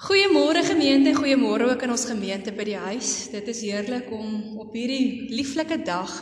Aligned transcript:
Goeiemôre 0.00 0.62
gemeente, 0.64 1.10
goeiemôre 1.12 1.66
ook 1.68 1.82
aan 1.84 1.90
ons 1.92 2.06
gemeente 2.08 2.54
by 2.56 2.64
die 2.64 2.78
huis. 2.80 3.26
Dit 3.34 3.50
is 3.52 3.58
heerlik 3.66 4.06
om 4.16 4.56
op 4.62 4.72
hierdie 4.72 5.28
lieflike 5.28 5.76
dag 5.84 6.14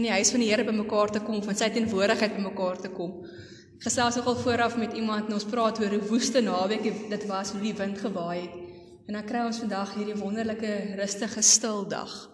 in 0.00 0.06
die 0.06 0.14
huis 0.14 0.32
van 0.32 0.40
die 0.40 0.48
Here 0.48 0.64
bymekaar 0.64 1.12
te 1.12 1.20
kom, 1.20 1.42
van 1.44 1.58
sy 1.58 1.68
teenwoordigheid 1.74 2.38
bymekaar 2.38 2.80
te 2.86 2.88
kom. 2.94 3.12
Ek 3.76 3.84
gesels 3.90 4.16
nogal 4.16 4.40
vooraf 4.40 4.78
met 4.80 4.96
iemand 4.96 5.28
en 5.28 5.36
ons 5.36 5.48
praat 5.52 5.76
oor 5.76 5.98
'n 5.98 6.08
woeste 6.08 6.40
naweek 6.40 6.88
dit 7.12 7.28
was 7.28 7.52
hoe 7.52 7.60
die 7.60 7.76
wind 7.76 8.00
gewaai 8.00 8.40
het. 8.40 8.56
En 9.08 9.20
dan 9.20 9.26
kry 9.28 9.44
ons 9.44 9.60
vandag 9.60 9.94
hierdie 10.00 10.16
wonderlike 10.16 10.96
rustige 10.96 11.42
stil 11.42 11.84
dag. 11.84 12.30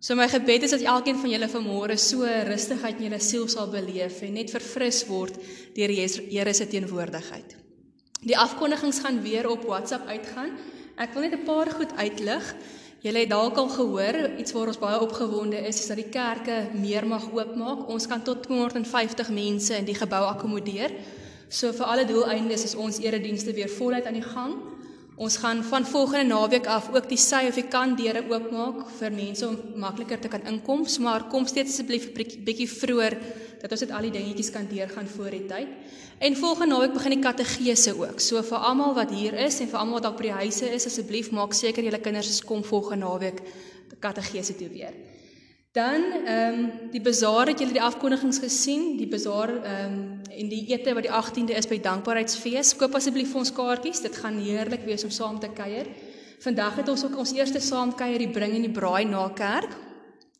So 0.00 0.14
my 0.14 0.28
gebed 0.28 0.62
is 0.62 0.70
dat 0.76 0.84
elkeen 0.84 1.16
van 1.16 1.30
julle 1.30 1.48
vanmôre 1.48 1.96
so 1.96 2.24
rustigheid 2.24 2.98
in 2.98 3.08
julle 3.08 3.20
siel 3.20 3.48
sal 3.48 3.70
beleef 3.70 4.20
en 4.20 4.34
net 4.34 4.50
verfris 4.50 5.06
word 5.08 5.40
deur 5.74 5.88
die 5.88 6.28
Here 6.28 6.52
se 6.52 6.66
teenwoordigheid. 6.68 7.65
Die 8.24 8.38
afkondigings 8.38 8.98
gaan 9.04 9.22
weer 9.22 9.48
op 9.48 9.66
WhatsApp 9.68 10.08
uitgaan. 10.08 10.56
Ek 10.96 11.12
wil 11.12 11.22
net 11.22 11.34
'n 11.34 11.44
paar 11.44 11.70
goed 11.70 11.92
uitlig. 11.96 12.54
Julle 13.00 13.18
het 13.18 13.30
dalk 13.30 13.56
al 13.56 13.68
gehoor 13.68 14.38
iets 14.38 14.52
waar 14.52 14.66
ons 14.66 14.78
baie 14.78 15.00
opgewonde 15.00 15.56
is, 15.56 15.78
is 15.78 15.86
dat 15.86 15.96
die 15.96 16.08
kerke 16.08 16.70
meer 16.74 17.06
mag 17.06 17.32
oopmaak. 17.32 17.88
Ons 17.88 18.06
kan 18.06 18.22
tot 18.22 18.42
250 18.42 19.28
mense 19.30 19.76
in 19.76 19.84
die 19.84 19.94
gebou 19.94 20.24
akkommodeer. 20.24 20.90
So 21.48 21.72
vir 21.72 21.86
alle 21.86 22.04
doeleindes 22.04 22.64
is 22.64 22.74
ons 22.74 22.98
eredienste 22.98 23.52
weer 23.52 23.68
voluit 23.68 24.06
aan 24.06 24.18
die 24.18 24.30
gang. 24.34 24.54
Ons 25.16 25.36
gaan 25.36 25.62
van 25.64 25.86
volgende 25.86 26.24
naweek 26.24 26.66
af 26.66 26.90
ook 26.94 27.08
die 27.08 27.16
sy 27.18 27.46
of 27.48 27.54
die 27.54 27.68
kan 27.68 27.94
deure 27.96 28.24
oopmaak 28.28 28.88
vir 28.98 29.12
mense 29.12 29.46
om 29.48 29.56
makliker 29.80 30.18
te 30.20 30.28
kan 30.28 30.42
inkom, 30.44 30.86
maar 31.00 31.28
kom 31.28 31.46
steeds 31.46 31.70
asseblief 31.70 32.08
'n 32.08 32.44
bietjie 32.44 32.68
vroeër 32.68 33.16
dat 33.60 33.70
ons 33.70 33.82
dit 33.84 33.90
al 33.90 34.08
die 34.08 34.14
dingetjies 34.14 34.50
kan 34.54 34.68
deurgaan 34.70 35.08
voor 35.08 35.30
die 35.30 35.46
tyd. 35.46 35.68
En 36.18 36.36
volgende 36.36 36.74
naweek 36.74 36.94
begin 36.96 37.16
die 37.16 37.22
kategese 37.24 37.92
ook. 37.96 38.20
So 38.20 38.42
vir 38.42 38.58
almal 38.58 38.94
wat 38.96 39.10
hier 39.12 39.34
is 39.46 39.60
en 39.60 39.68
vir 39.68 39.78
almal 39.80 40.00
wat 40.00 40.08
dalk 40.08 40.20
by 40.20 40.30
die 40.30 40.38
huise 40.44 40.70
is, 40.72 40.86
asseblief 40.88 41.30
maak 41.30 41.52
seker 41.56 41.84
julle 41.84 42.00
kinders 42.00 42.40
kom 42.44 42.64
volgende 42.64 43.04
naweek 43.04 43.42
kategese 44.00 44.56
toe 44.56 44.68
weer. 44.68 44.94
Dan 45.76 46.02
ehm 46.24 46.58
um, 46.58 46.70
die 46.90 47.00
bazaar 47.04 47.50
het 47.50 47.60
julle 47.60 47.76
die 47.76 47.82
afkondigings 47.84 48.38
gesien, 48.40 48.96
die 48.96 49.08
bazaar 49.08 49.50
ehm 49.56 49.92
um, 49.92 50.20
en 50.36 50.48
die 50.48 50.62
ete 50.72 50.94
wat 50.94 51.04
die 51.04 51.12
18de 51.12 51.56
is 51.56 51.68
by 51.68 51.78
dankbaarheidsfees. 51.80 52.74
Koop 52.76 52.94
asseblief 52.96 53.34
ons 53.34 53.52
kaartjies, 53.52 54.00
dit 54.04 54.16
gaan 54.16 54.38
heerlik 54.40 54.84
wees 54.88 55.04
om 55.04 55.10
saam 55.10 55.38
te 55.40 55.48
kuier. 55.48 55.88
Vandag 56.44 56.76
het 56.80 56.88
ons 56.88 57.04
ook 57.04 57.16
ons 57.16 57.32
eerste 57.32 57.60
saamkuier, 57.60 58.18
die 58.18 58.32
bring 58.32 58.54
en 58.56 58.64
die 58.64 58.72
braai 58.72 59.04
na 59.08 59.28
kerk. 59.36 59.72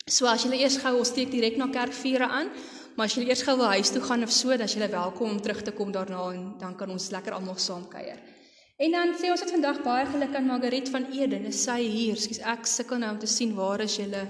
So 0.09 0.29
as 0.31 0.45
julle 0.45 0.61
eers 0.61 0.77
gou 0.79 0.99
ons 0.99 1.09
steek 1.09 1.31
direk 1.33 1.57
na 1.57 1.69
kerkvure 1.73 2.29
aan, 2.29 2.51
maar 2.97 3.07
as 3.07 3.15
julle 3.15 3.29
eers 3.29 3.45
gou 3.45 3.57
huis 3.61 3.93
toe 3.93 4.03
gaan 4.03 4.25
of 4.25 4.33
so, 4.33 4.51
dan 4.57 4.69
is 4.69 4.75
julle 4.75 4.89
welkom 4.89 5.31
om 5.31 5.41
terug 5.43 5.63
te 5.63 5.73
kom 5.77 5.93
daarna 5.93 6.23
en 6.33 6.47
dan 6.59 6.77
kan 6.77 6.91
ons 6.91 7.11
lekker 7.13 7.37
almal 7.37 7.59
saam 7.61 7.85
kuier. 7.93 8.19
En 8.77 8.93
dan 8.93 9.15
sê 9.17 9.31
ons 9.33 9.41
dit 9.41 9.53
vandag 9.55 9.83
baie 9.85 10.07
geluk 10.09 10.35
aan 10.37 10.49
Margaret 10.51 10.89
van 10.93 11.07
Eden, 11.13 11.47
is 11.49 11.63
sy 11.65 11.79
hier. 11.81 12.17
Skus 12.21 12.43
ek 12.45 12.67
sukkel 12.69 13.01
nou 13.01 13.15
om 13.15 13.21
te 13.21 13.29
sien 13.31 13.55
waar 13.57 13.85
is 13.85 13.97
julle 13.97 14.25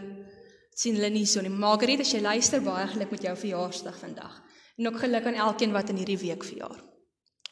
sien 0.76 0.98
hulle 0.98 1.10
nie 1.10 1.24
so 1.26 1.42
nie. 1.42 1.50
Margaret, 1.50 2.02
as 2.04 2.12
jy 2.12 2.20
luister, 2.20 2.60
baie 2.62 2.84
geluk 2.92 3.14
met 3.14 3.24
jou 3.26 3.32
verjaarsdag 3.40 3.96
vandag. 4.02 4.36
En 4.76 4.90
ook 4.90 5.00
geluk 5.00 5.26
aan 5.26 5.40
elkeen 5.46 5.72
wat 5.74 5.90
in 5.90 6.02
hierdie 6.02 6.20
week 6.20 6.44
verjaar. 6.44 6.78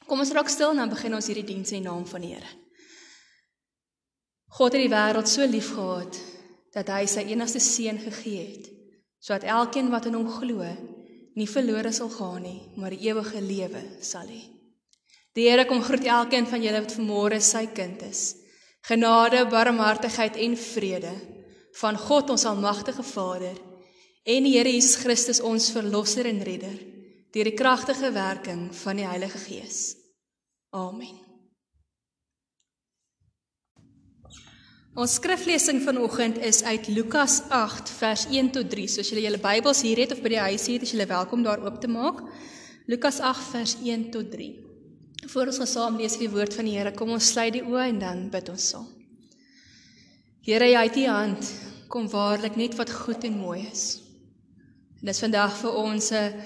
Kom 0.04 0.20
ons 0.20 0.34
raak 0.36 0.50
stil 0.52 0.74
en 0.74 0.82
dan 0.82 0.92
begin 0.92 1.16
ons 1.16 1.30
hierdie 1.30 1.46
diens 1.48 1.72
in 1.72 1.86
naam 1.88 2.04
van 2.06 2.22
die 2.26 2.34
Here. 2.34 2.50
God 4.54 4.76
het 4.76 4.84
die 4.84 4.92
wêreld 4.92 5.26
so 5.30 5.46
lief 5.50 5.72
gehad 5.74 6.18
dat 6.76 6.90
hy 6.92 7.06
sy 7.10 7.24
enigste 7.32 7.62
seun 7.62 7.98
gegee 8.02 8.44
het 8.52 8.70
sodat 9.24 9.48
elkeen 9.48 9.88
wat 9.90 10.04
in 10.06 10.18
hom 10.18 10.28
glo 10.28 10.66
nie 11.34 11.48
verlore 11.50 11.92
sal 11.92 12.10
gaan 12.14 12.42
nie, 12.42 12.60
maar 12.78 12.94
die 12.94 13.08
ewige 13.08 13.40
lewe 13.42 13.82
sal 14.04 14.28
hê. 14.30 14.42
Die 15.34 15.48
Here 15.48 15.66
kom 15.66 15.82
groet 15.82 16.06
elkeen 16.06 16.46
van 16.46 16.62
julle 16.62 16.84
wat 16.84 16.94
vanmôre 16.94 17.40
sy 17.42 17.66
kind 17.74 18.04
is. 18.06 18.36
Genade, 18.86 19.42
barmhartigheid 19.50 20.36
en 20.44 20.54
vrede 20.60 21.14
van 21.80 21.98
God 21.98 22.30
ons 22.30 22.44
almagtige 22.46 23.02
Vader 23.02 23.58
en 24.24 24.46
die 24.46 24.54
Here 24.54 24.70
Jesus 24.70 25.00
Christus 25.02 25.42
ons 25.42 25.72
verlosser 25.74 26.30
en 26.30 26.42
redder 26.46 26.78
deur 27.34 27.50
die 27.50 27.58
kragtige 27.58 28.12
werking 28.14 28.68
van 28.84 29.02
die 29.02 29.08
Heilige 29.08 29.42
Gees. 29.42 29.96
Amen. 30.70 31.23
Ons 34.94 35.16
skriflesing 35.18 35.80
vanoggend 35.82 36.36
is 36.38 36.60
uit 36.62 36.86
Lukas 36.86 37.40
8 37.50 37.90
vers 37.98 38.28
1 38.30 38.50
tot 38.54 38.68
3. 38.70 38.84
So 38.86 39.02
as 39.02 39.08
jy 39.10 39.24
julle 39.24 39.40
Bybels 39.42 39.80
hier 39.82 39.98
het 39.98 40.12
of 40.14 40.20
by 40.22 40.30
die 40.36 40.38
huis 40.38 40.68
het, 40.70 40.84
is 40.86 40.92
jy 40.94 41.06
welkom 41.10 41.42
daar 41.42 41.64
oop 41.66 41.80
te 41.82 41.90
maak. 41.90 42.20
Lukas 42.86 43.18
8 43.18 43.48
vers 43.50 43.72
1 43.82 44.04
tot 44.14 44.30
3. 44.30 44.46
Voor 45.32 45.50
ons 45.50 45.58
gesaam 45.58 45.98
lees 45.98 46.14
die 46.20 46.30
woord 46.30 46.54
van 46.54 46.70
die 46.70 46.76
Here, 46.76 46.92
kom 46.94 47.10
ons 47.10 47.32
sluit 47.32 47.56
die 47.56 47.64
oë 47.66 47.88
en 47.88 47.98
dan 48.04 48.22
bid 48.30 48.52
ons 48.54 48.68
saam. 48.70 48.86
Here, 50.46 50.70
jy 50.70 50.86
het 50.86 51.02
U 51.02 51.06
hand 51.10 51.50
kom 51.90 52.06
waarlik 52.14 52.54
net 52.54 52.78
wat 52.78 52.94
goed 52.94 53.26
en 53.26 53.34
mooi 53.34 53.64
is. 53.66 53.98
En 55.02 55.10
dis 55.10 55.24
vandag 55.26 55.58
vir 55.58 55.74
ons 55.74 56.12
'n 56.12 56.38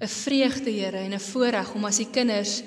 'n 0.00 0.08
vreugde, 0.08 0.70
Here, 0.70 1.04
en 1.04 1.12
'n 1.12 1.20
voorreg 1.20 1.74
om 1.74 1.84
as 1.84 2.00
U 2.00 2.04
kinders 2.04 2.62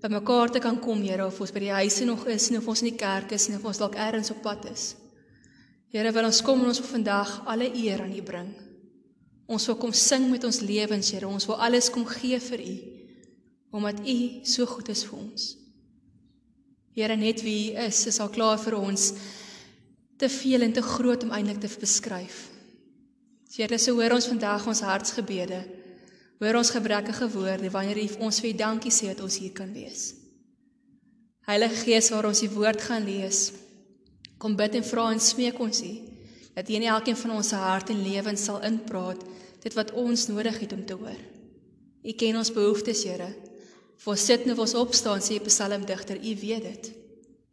bymekaar 0.00 0.50
te 0.54 0.62
kan 0.62 0.78
kom, 0.80 1.02
Here, 1.04 1.26
of 1.26 1.40
ons 1.40 1.52
by 1.52 1.60
die 1.66 1.74
huise 1.74 2.06
nog 2.08 2.26
is, 2.26 2.48
of 2.56 2.68
ons 2.68 2.82
in 2.84 2.90
die 2.90 2.98
kerk 2.98 3.32
is, 3.36 3.48
of 3.54 3.64
ons 3.64 3.80
dalk 3.80 3.98
elders 4.00 4.32
op 4.32 4.40
pad 4.42 4.64
is. 4.72 4.94
Here, 5.92 6.12
wil 6.14 6.28
ons 6.30 6.42
kom 6.46 6.62
en 6.62 6.70
ons 6.70 6.80
wil 6.80 6.92
vandag 6.94 7.34
alle 7.50 7.68
eer 7.74 8.04
aan 8.04 8.14
U 8.14 8.22
bring. 8.22 8.50
Ons 9.50 9.66
wil 9.66 9.76
kom 9.82 9.92
sing 9.92 10.28
met 10.30 10.44
ons 10.46 10.62
lewens, 10.62 11.10
Here. 11.10 11.28
Ons 11.28 11.48
wil 11.50 11.60
alles 11.60 11.90
kom 11.90 12.06
gee 12.06 12.40
vir 12.50 12.64
U 12.64 12.78
omdat 13.70 14.00
U 14.02 14.16
so 14.42 14.66
goed 14.66 14.88
is 14.90 15.04
vir 15.06 15.18
ons. 15.20 15.42
Here, 16.96 17.14
net 17.14 17.42
wie 17.46 17.70
U 17.70 17.84
is, 17.84 18.00
is 18.10 18.18
al 18.18 18.32
klaar 18.34 18.58
vir 18.58 18.74
ons 18.74 19.12
te 20.18 20.28
veel 20.28 20.66
en 20.66 20.74
te 20.74 20.82
groot 20.82 21.22
om 21.22 21.30
eintlik 21.36 21.60
te 21.62 21.70
beskryf. 21.78 22.48
Here, 23.54 23.78
so 23.78 23.94
hoor 23.94 24.16
ons 24.16 24.26
vandag 24.26 24.66
ons 24.66 24.82
hartsgebede. 24.82 25.60
Hoor 26.40 26.56
ons 26.56 26.72
gebrekkige 26.72 27.28
woorde 27.34 27.68
wanneer 27.70 27.98
U 28.00 28.06
ons 28.24 28.40
vir 28.40 28.54
dankie 28.56 28.92
sê 28.92 29.10
dat 29.12 29.20
ons 29.20 29.36
hier 29.42 29.52
kan 29.52 29.68
wees. 29.76 30.14
Heilige 31.44 31.82
Gees, 31.82 32.08
waar 32.12 32.30
ons 32.30 32.40
U 32.46 32.48
woord 32.54 32.80
gaan 32.80 33.04
lees, 33.04 33.50
kom 34.40 34.54
bid 34.56 34.78
en 34.78 34.86
vra 34.86 35.10
en 35.12 35.20
smeek 35.20 35.58
ons 35.60 35.82
U 35.84 35.92
dat 36.54 36.68
U 36.68 36.76
in 36.76 36.86
elkeen 36.88 37.16
van 37.16 37.34
ons 37.36 37.52
hart 37.56 37.92
en 37.92 38.00
lewens 38.02 38.44
sal 38.48 38.62
inpraat 38.66 39.20
dit 39.60 39.76
wat 39.76 39.92
ons 39.92 40.26
nodig 40.32 40.56
het 40.62 40.72
om 40.72 40.80
te 40.88 40.96
hoor. 40.96 41.20
U 42.00 42.12
ken 42.16 42.38
ons 42.40 42.52
behoeftes, 42.52 43.04
Here. 43.04 43.28
Voor 44.00 44.16
sit 44.16 44.46
nou 44.48 44.56
ons 44.64 44.74
opstaan 44.80 45.20
sê 45.20 45.36
Psalmdigter, 45.44 46.16
U 46.16 46.32
weet 46.40 46.64
dit. 46.64 46.88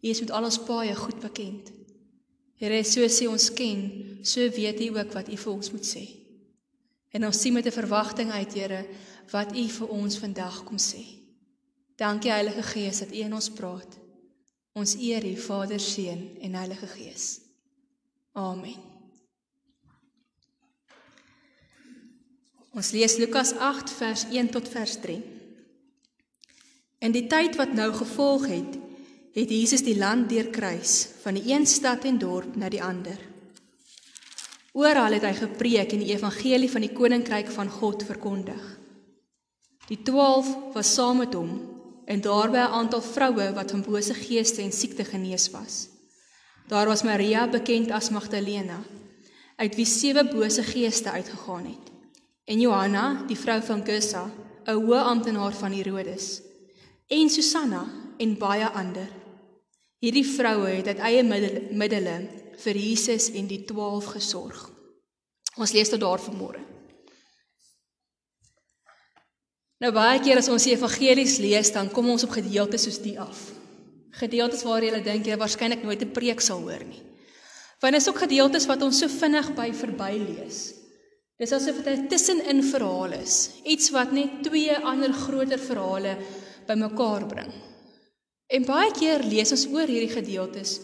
U 0.04 0.08
is 0.08 0.22
met 0.24 0.32
al 0.32 0.48
ons 0.48 0.60
paaie 0.64 0.96
goed 0.96 1.20
bekend. 1.20 1.74
Here, 2.56 2.80
so 2.88 3.04
sê 3.12 3.28
ons 3.28 3.50
ken, 3.52 3.84
so 4.24 4.48
weet 4.56 4.80
U 4.88 4.94
ook 4.96 5.12
wat 5.20 5.28
U 5.28 5.36
vir 5.44 5.54
ons 5.54 5.72
moet 5.76 5.92
sê. 5.92 6.06
En 7.12 7.26
ons 7.26 7.42
sien 7.42 7.54
met 7.54 7.66
'n 7.66 7.72
verwagting 7.72 8.32
uit, 8.32 8.54
Here, 8.54 8.86
wat 9.32 9.56
U 9.56 9.68
vir 9.68 9.88
ons 9.88 10.18
vandag 10.18 10.64
kom 10.64 10.78
sê. 10.78 11.04
Dankie 11.96 12.32
Heilige 12.32 12.64
Gees 12.64 13.00
dat 13.00 13.12
U 13.12 13.16
in 13.16 13.34
ons 13.34 13.50
praat. 13.50 13.98
Ons 14.74 14.96
eer 14.96 15.26
U 15.26 15.36
Vader, 15.38 15.80
Seun 15.80 16.38
en 16.42 16.54
Heilige 16.54 16.88
Gees. 16.88 17.40
Amen. 18.32 18.76
Ons 22.78 22.92
lees 22.92 23.18
Lukas 23.18 23.56
8 23.58 23.90
vers 23.90 24.26
1 24.30 24.50
tot 24.50 24.68
vers 24.70 25.00
3. 25.02 25.18
In 27.00 27.12
die 27.12 27.26
tyd 27.30 27.56
wat 27.58 27.74
nou 27.74 27.90
gevolg 27.94 28.46
het, 28.48 28.78
het 29.34 29.50
Jesus 29.50 29.82
die 29.86 29.98
land 29.98 30.30
deurkruis 30.30 31.08
van 31.24 31.38
die 31.38 31.54
een 31.54 31.66
stad 31.66 32.06
en 32.06 32.18
dorp 32.22 32.56
na 32.56 32.70
die 32.70 32.84
ander. 32.84 33.18
Oral 34.74 35.16
het 35.18 35.24
hy 35.24 35.34
gepreek 35.34 35.92
en 35.92 36.04
die 36.04 36.14
evangelie 36.14 36.70
van 36.72 36.82
die 36.82 36.94
koninkryk 36.94 37.50
van 37.54 37.70
God 37.70 38.04
verkondig. 38.04 38.64
Die 39.88 40.02
12 40.04 40.74
was 40.74 40.94
saam 40.94 41.24
met 41.24 41.34
hom 41.34 41.54
en 42.06 42.22
daarby 42.22 42.58
'n 42.58 42.76
aantal 42.80 43.02
vroue 43.02 43.54
wat 43.54 43.72
van 43.72 43.84
bose 43.84 44.14
geeste 44.14 44.62
en 44.62 44.72
siekte 44.72 45.04
genees 45.04 45.50
was. 45.52 45.88
Daar 46.68 46.88
was 46.88 47.04
Maria 47.04 47.48
bekend 47.48 47.92
as 47.92 48.10
Magdalena, 48.10 48.80
uit 49.56 49.76
wie 49.76 49.86
sewe 49.86 50.28
bose 50.28 50.64
geeste 50.64 51.12
uitgegaan 51.12 51.66
het. 51.66 51.92
En 52.46 52.60
Johanna, 52.60 53.24
die 53.28 53.40
vrou 53.40 53.62
van 53.62 53.84
Kusa, 53.84 54.32
'n 54.66 54.72
hoë 54.72 55.02
amptenaar 55.04 55.54
van 55.54 55.72
Herodes, 55.72 56.42
en 57.08 57.30
Susanna 57.30 57.86
en 58.18 58.38
baie 58.38 58.68
ander. 58.68 59.08
Hierdie 60.00 60.26
vroue 60.26 60.68
het 60.68 60.88
uit 60.88 60.98
eie 60.98 61.24
middele 61.72 62.30
vir 62.64 62.80
Jesus 62.82 63.30
en 63.38 63.48
die 63.50 63.64
12 63.66 64.10
gesorg. 64.18 64.64
Ons 65.58 65.74
lees 65.74 65.90
dit 65.90 66.02
daar 66.02 66.22
vanmôre. 66.22 66.62
Nou 69.78 69.92
baie 69.94 70.18
keer 70.26 70.40
as 70.42 70.50
ons 70.50 70.66
die 70.66 70.74
evangelies 70.74 71.38
lees, 71.42 71.70
dan 71.74 71.92
kom 71.94 72.10
ons 72.10 72.26
op 72.26 72.34
gedeeltes 72.34 72.88
soos 72.88 72.98
die 73.04 73.18
af. 73.22 73.38
Gedeeltes 74.18 74.64
waar 74.66 74.82
jy 74.82 75.02
dink 75.06 75.28
jy 75.30 75.38
waarskynlik 75.38 75.84
nooit 75.86 76.02
'n 76.02 76.14
preek 76.14 76.42
sal 76.42 76.62
hoor 76.66 76.84
nie. 76.84 77.04
Want 77.82 77.96
is 77.96 78.08
ook 78.10 78.26
gedeeltes 78.26 78.66
wat 78.66 78.82
ons 78.82 78.98
so 78.98 79.08
vinnig 79.08 79.54
by 79.54 79.72
verby 79.72 80.18
lees. 80.18 80.74
Dis 81.38 81.52
asof 81.52 81.84
dit 81.86 82.10
tussenin 82.10 82.64
verhaal 82.64 83.14
is, 83.14 83.62
iets 83.64 83.92
wat 83.94 84.12
net 84.12 84.42
twee 84.44 84.74
ander 84.74 85.14
groter 85.14 85.60
verhale 85.60 86.18
bymekaar 86.66 87.28
bring. 87.28 87.54
En 88.50 88.66
baie 88.66 88.92
keer 88.92 89.22
lees 89.22 89.52
ons 89.52 89.68
oor 89.68 89.86
hierdie 89.86 90.10
gedeeltes 90.10 90.80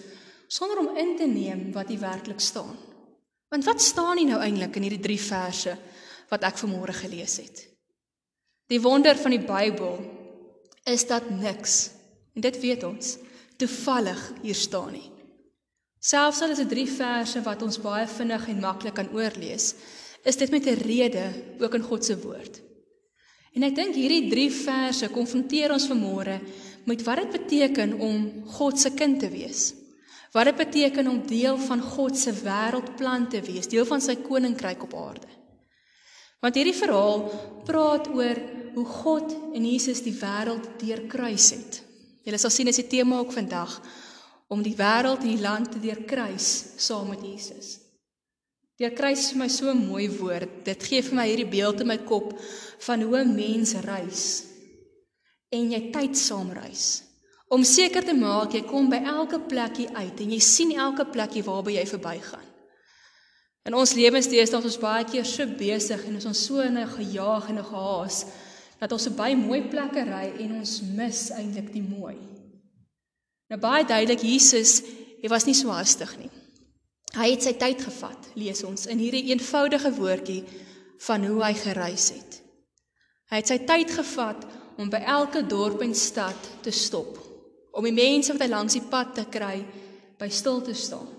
sonder 0.53 0.77
om 0.77 0.97
in 0.97 1.15
te 1.17 1.25
neem 1.25 1.71
wat 1.73 1.89
hier 1.89 2.03
werklik 2.03 2.41
staan. 2.41 2.75
Want 3.50 3.65
wat 3.65 3.81
staan 3.81 4.17
hier 4.17 4.29
nou 4.33 4.41
eintlik 4.41 4.77
in 4.77 4.85
hierdie 4.85 5.05
3 5.05 5.19
verse 5.27 5.73
wat 6.29 6.45
ek 6.45 6.59
vanmôre 6.61 6.94
gelees 6.97 7.39
het? 7.41 7.63
Die 8.69 8.81
wonder 8.81 9.17
van 9.17 9.33
die 9.33 9.41
Bybel 9.41 9.97
is 10.89 11.07
dat 11.09 11.29
niks 11.33 11.89
en 12.33 12.45
dit 12.45 12.59
weet 12.61 12.85
ons 12.85 13.17
toevallig 13.61 14.21
hier 14.41 14.57
staan 14.57 14.94
nie. 14.94 15.09
Selfs 16.03 16.41
al 16.44 16.53
is 16.53 16.61
dit 16.61 16.73
3 16.75 16.88
verse 17.00 17.44
wat 17.45 17.61
ons 17.65 17.81
baie 17.81 18.07
vinnig 18.09 18.47
en 18.53 18.63
maklik 18.63 18.97
kan 19.00 19.11
oorlees, 19.15 19.73
is 20.23 20.38
dit 20.38 20.51
met 20.51 20.65
'n 20.67 20.81
rede 20.85 21.25
ook 21.59 21.73
in 21.73 21.88
God 21.89 22.05
se 22.05 22.17
woord. 22.19 22.61
En 23.55 23.63
ek 23.63 23.75
dink 23.75 23.95
hierdie 23.95 24.29
3 24.29 24.51
verse 24.51 25.09
konfronteer 25.09 25.71
ons 25.71 25.88
vanmôre 25.88 26.41
met 26.85 27.03
wat 27.03 27.17
dit 27.17 27.31
beteken 27.31 28.00
om 28.00 28.44
God 28.45 28.79
se 28.79 28.91
kind 28.91 29.19
te 29.19 29.29
wees. 29.29 29.82
Wat 30.33 30.50
dit 30.50 30.57
beteken 30.57 31.07
om 31.07 31.21
deel 31.27 31.57
van 31.62 31.81
God 31.81 32.18
se 32.18 32.33
wêreldplan 32.33 33.27
te 33.30 33.41
wees, 33.45 33.69
deel 33.69 33.85
van 33.85 34.01
sy 34.01 34.15
koninkryk 34.25 34.81
op 34.88 34.95
aarde. 34.97 35.30
Want 36.41 36.57
hierdie 36.57 36.75
verhaal 36.75 37.27
praat 37.68 38.09
oor 38.09 38.39
hoe 38.74 38.85
God 38.85 39.35
en 39.53 39.68
Jesus 39.69 40.01
die 40.01 40.15
wêreld 40.18 40.65
deurkruis 40.81 41.51
het. 41.53 41.77
Julle 42.25 42.39
sal 42.41 42.51
sien 42.51 42.68
dis 42.68 42.81
die 42.81 42.89
tema 42.89 43.21
ook 43.21 43.35
vandag 43.35 43.77
om 44.51 44.65
die 44.65 44.75
wêreld 44.80 45.21
en 45.21 45.35
die 45.35 45.44
land 45.44 45.71
te 45.71 45.81
deurkruis 45.83 46.50
saam 46.81 47.13
met 47.13 47.21
Jesus. 47.21 47.77
Deurkruis 48.81 49.21
is 49.21 49.31
vir 49.31 49.39
my 49.44 49.50
so 49.53 49.69
'n 49.69 49.86
mooi 49.86 50.09
woord. 50.09 50.65
Dit 50.65 50.83
gee 50.83 51.01
vir 51.01 51.15
my 51.15 51.27
hierdie 51.29 51.50
beeld 51.50 51.81
in 51.81 51.88
my 51.88 51.97
kop 51.97 52.33
van 52.79 53.01
hoe 53.01 53.18
'n 53.21 53.36
mens 53.36 53.74
reis 53.86 54.44
en 55.51 55.71
jy 55.71 55.91
tyd 55.91 56.18
saam 56.18 56.51
reis. 56.51 57.03
Om 57.53 57.61
seker 57.67 58.01
te 58.01 58.15
maak 58.17 58.55
jy 58.55 58.63
kom 58.65 58.88
by 58.89 59.03
elke 59.05 59.38
plekkie 59.45 59.89
uit 59.94 60.21
en 60.23 60.31
jy 60.33 60.39
sien 60.41 60.71
elke 60.73 61.05
plekkie 61.05 61.44
waarby 61.45 61.75
jy 61.75 61.85
verbygaan. 61.85 62.47
In 63.69 63.77
ons 63.77 63.94
lewens 63.95 64.27
deesdae 64.27 64.59
is 64.59 64.71
ons 64.71 64.79
baie 64.81 65.05
keer 65.07 65.27
so 65.27 65.45
besig 65.59 66.01
en 66.07 66.17
ons 66.17 66.25
is 66.31 66.45
so 66.47 66.63
in 66.65 66.77
'n 66.77 66.88
gejaag 66.97 67.50
en 67.50 67.59
'n 67.59 67.69
gehaas 67.69 68.25
dat 68.79 68.91
ons 68.91 69.07
by 69.15 69.35
mooi 69.35 69.61
plekke 69.69 70.03
ry 70.03 70.33
en 70.44 70.59
ons 70.59 70.81
mis 70.81 71.29
eintlik 71.31 71.71
die 71.71 71.85
mooi. 71.85 72.17
Nou 73.50 73.59
baie 73.59 73.85
duidelik 73.85 74.23
Jesus, 74.23 74.81
hy 75.21 75.29
was 75.29 75.45
nie 75.45 75.53
so 75.53 75.69
hastig 75.69 76.17
nie. 76.17 76.29
Hy 77.13 77.31
het 77.31 77.44
sy 77.44 77.53
tyd 77.53 77.81
gevat, 77.81 78.29
lees 78.35 78.63
ons 78.63 78.85
in 78.85 78.97
hierdie 78.97 79.29
eenvoudige 79.29 79.91
woordjie 79.94 80.44
van 81.07 81.25
hoe 81.25 81.44
hy 81.44 81.53
gereis 81.53 82.09
het. 82.09 82.41
Hy 83.29 83.35
het 83.35 83.47
sy 83.47 83.57
tyd 83.57 83.91
gevat 83.91 84.45
om 84.77 84.89
by 84.89 84.97
elke 84.97 85.45
dorp 85.45 85.81
en 85.81 85.95
stad 85.95 86.50
te 86.61 86.71
stop, 86.71 87.32
om 87.74 87.88
die 87.88 87.96
mense 87.96 88.34
wat 88.34 88.46
hy 88.46 88.50
langs 88.52 88.78
die 88.78 88.86
pad 88.90 89.16
te 89.18 89.25
kry 89.34 89.58
by 90.20 90.30
stil 90.30 90.62
te 90.66 90.75
staan 90.78 91.10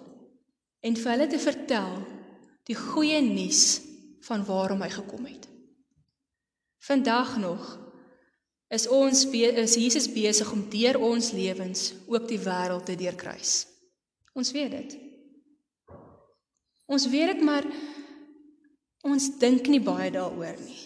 en 0.85 0.99
vir 1.01 1.11
hulle 1.15 1.27
te 1.33 1.41
vertel 1.41 1.97
die 2.69 2.77
goeie 2.79 3.21
nuus 3.25 3.65
van 4.25 4.45
waarom 4.47 4.83
hy 4.85 4.91
gekom 4.93 5.27
het. 5.29 5.49
Vandag 6.85 7.37
nog 7.41 7.65
is 8.73 8.87
ons 8.89 9.25
is 9.33 9.77
Jesus 9.81 10.09
besig 10.12 10.51
om 10.53 10.65
deur 10.71 10.99
ons 11.01 11.33
lewens 11.33 11.93
ook 12.06 12.29
die 12.29 12.41
wêreld 12.41 12.87
te 12.89 12.97
deurkruis. 12.97 13.67
Ons 14.35 14.53
weet 14.53 14.71
dit. 14.71 14.97
Ons 16.87 17.06
weet 17.09 17.35
dit 17.35 17.45
maar 17.45 17.65
ons 19.05 19.29
dink 19.41 19.69
nie 19.69 19.83
baie 19.85 20.11
daaroor 20.12 20.56
nie. 20.65 20.81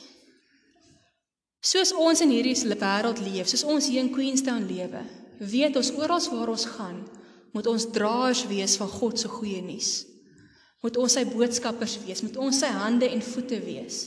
Soos 1.59 1.93
ons 1.93 2.20
in 2.23 2.31
hierdie 2.31 2.56
wêreld 2.79 3.23
leef, 3.23 3.49
soos 3.50 3.65
ons 3.67 3.88
hier 3.91 4.03
in 4.05 4.12
Queenstown 4.15 4.67
lewe, 4.67 5.03
weet 5.38 5.76
ons 5.79 5.93
oral 5.96 6.23
waar 6.32 6.52
ons 6.52 6.67
gaan, 6.76 7.02
moet 7.55 7.67
ons 7.67 7.88
draers 7.94 8.44
wees 8.50 8.76
van 8.81 8.90
God 8.90 9.19
se 9.19 9.31
goeie 9.31 9.62
nuus. 9.64 10.05
Moet 10.85 10.99
ons 11.00 11.14
sy 11.19 11.25
boodskappers 11.26 11.99
wees, 12.05 12.23
moet 12.23 12.37
ons 12.38 12.61
sy 12.62 12.70
hande 12.70 13.08
en 13.11 13.23
voete 13.25 13.58
wees. 13.64 14.05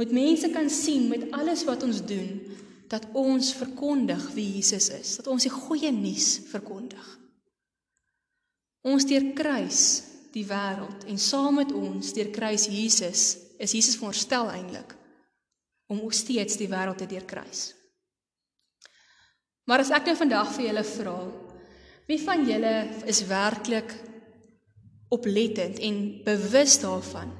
Moet 0.00 0.14
mense 0.16 0.48
kan 0.50 0.70
sien 0.72 1.08
met 1.10 1.28
alles 1.36 1.64
wat 1.68 1.84
ons 1.86 2.00
doen 2.06 2.30
dat 2.90 3.06
ons 3.14 3.52
verkondig 3.54 4.22
wie 4.34 4.46
Jesus 4.56 4.88
is, 4.90 5.16
dat 5.20 5.28
ons 5.30 5.44
die 5.46 5.52
goeie 5.52 5.92
nuus 5.94 6.40
verkondig. 6.50 7.04
Ons 8.82 9.06
deurkruis 9.06 9.82
die 10.34 10.46
wêreld 10.48 11.04
en 11.10 11.20
saam 11.20 11.60
met 11.60 11.70
ons 11.74 12.14
deurkruis 12.16 12.66
Jesus, 12.70 13.24
is 13.60 13.74
Jesus 13.76 13.98
voorstel 14.00 14.50
eintlik 14.50 14.96
om 15.90 16.02
steeds 16.14 16.56
die 16.58 16.70
wêreld 16.70 17.02
te 17.02 17.08
deurkruis. 17.10 17.70
Maar 19.64 19.84
as 19.84 19.90
ek 19.90 20.06
nou 20.06 20.16
vandag 20.16 20.52
vir 20.56 20.66
julle 20.66 20.84
vra, 20.84 21.18
wie 22.06 22.20
van 22.24 22.46
julle 22.48 22.74
is 23.06 23.24
werklik 23.26 23.94
oplettend 25.10 25.78
en 25.78 26.22
bewus 26.24 26.78
daarvan 26.82 27.32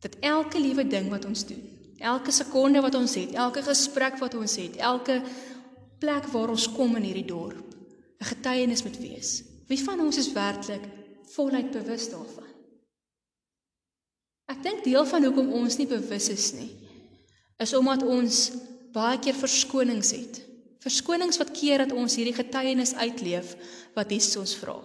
dat 0.00 0.16
elke 0.20 0.60
liewe 0.60 0.86
ding 0.88 1.10
wat 1.12 1.24
ons 1.28 1.44
doen 1.46 1.70
Elke 2.00 2.32
sekonde 2.32 2.80
wat 2.80 2.94
ons 2.96 3.14
het, 3.14 3.34
elke 3.36 3.60
gesprek 3.62 4.16
wat 4.22 4.34
ons 4.34 4.54
het, 4.56 4.78
elke 4.80 5.18
plek 6.00 6.30
waar 6.32 6.48
ons 6.48 6.64
kom 6.72 6.96
in 6.96 7.04
hierdie 7.04 7.28
dorp, 7.28 7.74
'n 8.20 8.24
getuienis 8.24 8.82
moet 8.82 8.96
wees. 8.98 9.42
Wie 9.68 9.84
van 9.84 10.00
ons 10.00 10.16
is 10.16 10.32
werklik 10.32 10.80
voluit 11.36 11.70
bewus 11.70 12.08
daarvan? 12.08 12.48
Ek 14.48 14.62
dink 14.62 14.84
deel 14.84 15.06
van 15.06 15.24
hoekom 15.24 15.52
ons 15.52 15.76
nie 15.76 15.86
bewus 15.86 16.28
is 16.28 16.52
nie, 16.52 16.72
is 17.58 17.74
omdat 17.74 18.02
ons 18.02 18.50
baie 18.92 19.18
keer 19.18 19.34
verskonings 19.34 20.10
het. 20.10 20.40
Verskonings 20.80 21.38
wat 21.40 21.52
keer 21.52 21.84
dat 21.84 21.92
ons 21.92 22.16
hierdie 22.16 22.36
getuienis 22.36 22.94
uitleef 22.96 23.52
wat 23.96 24.12
Jesus 24.12 24.38
ons 24.40 24.54
vra. 24.62 24.78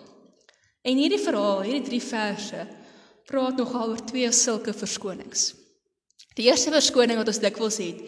En 0.85 0.99
hierdie 0.99 1.21
verhaal, 1.21 1.63
hierdie 1.65 1.85
3 1.87 2.01
verse, 2.03 2.65
praat 3.25 3.57
nogal 3.57 3.93
oor 3.93 4.03
twee 4.05 4.29
sulke 4.35 4.73
verskonings. 4.75 5.53
Die 6.35 6.49
eerste 6.49 6.73
verskoning 6.73 7.17
wat 7.17 7.31
ons 7.31 7.41
dikwels 7.41 7.79
het, 7.81 8.01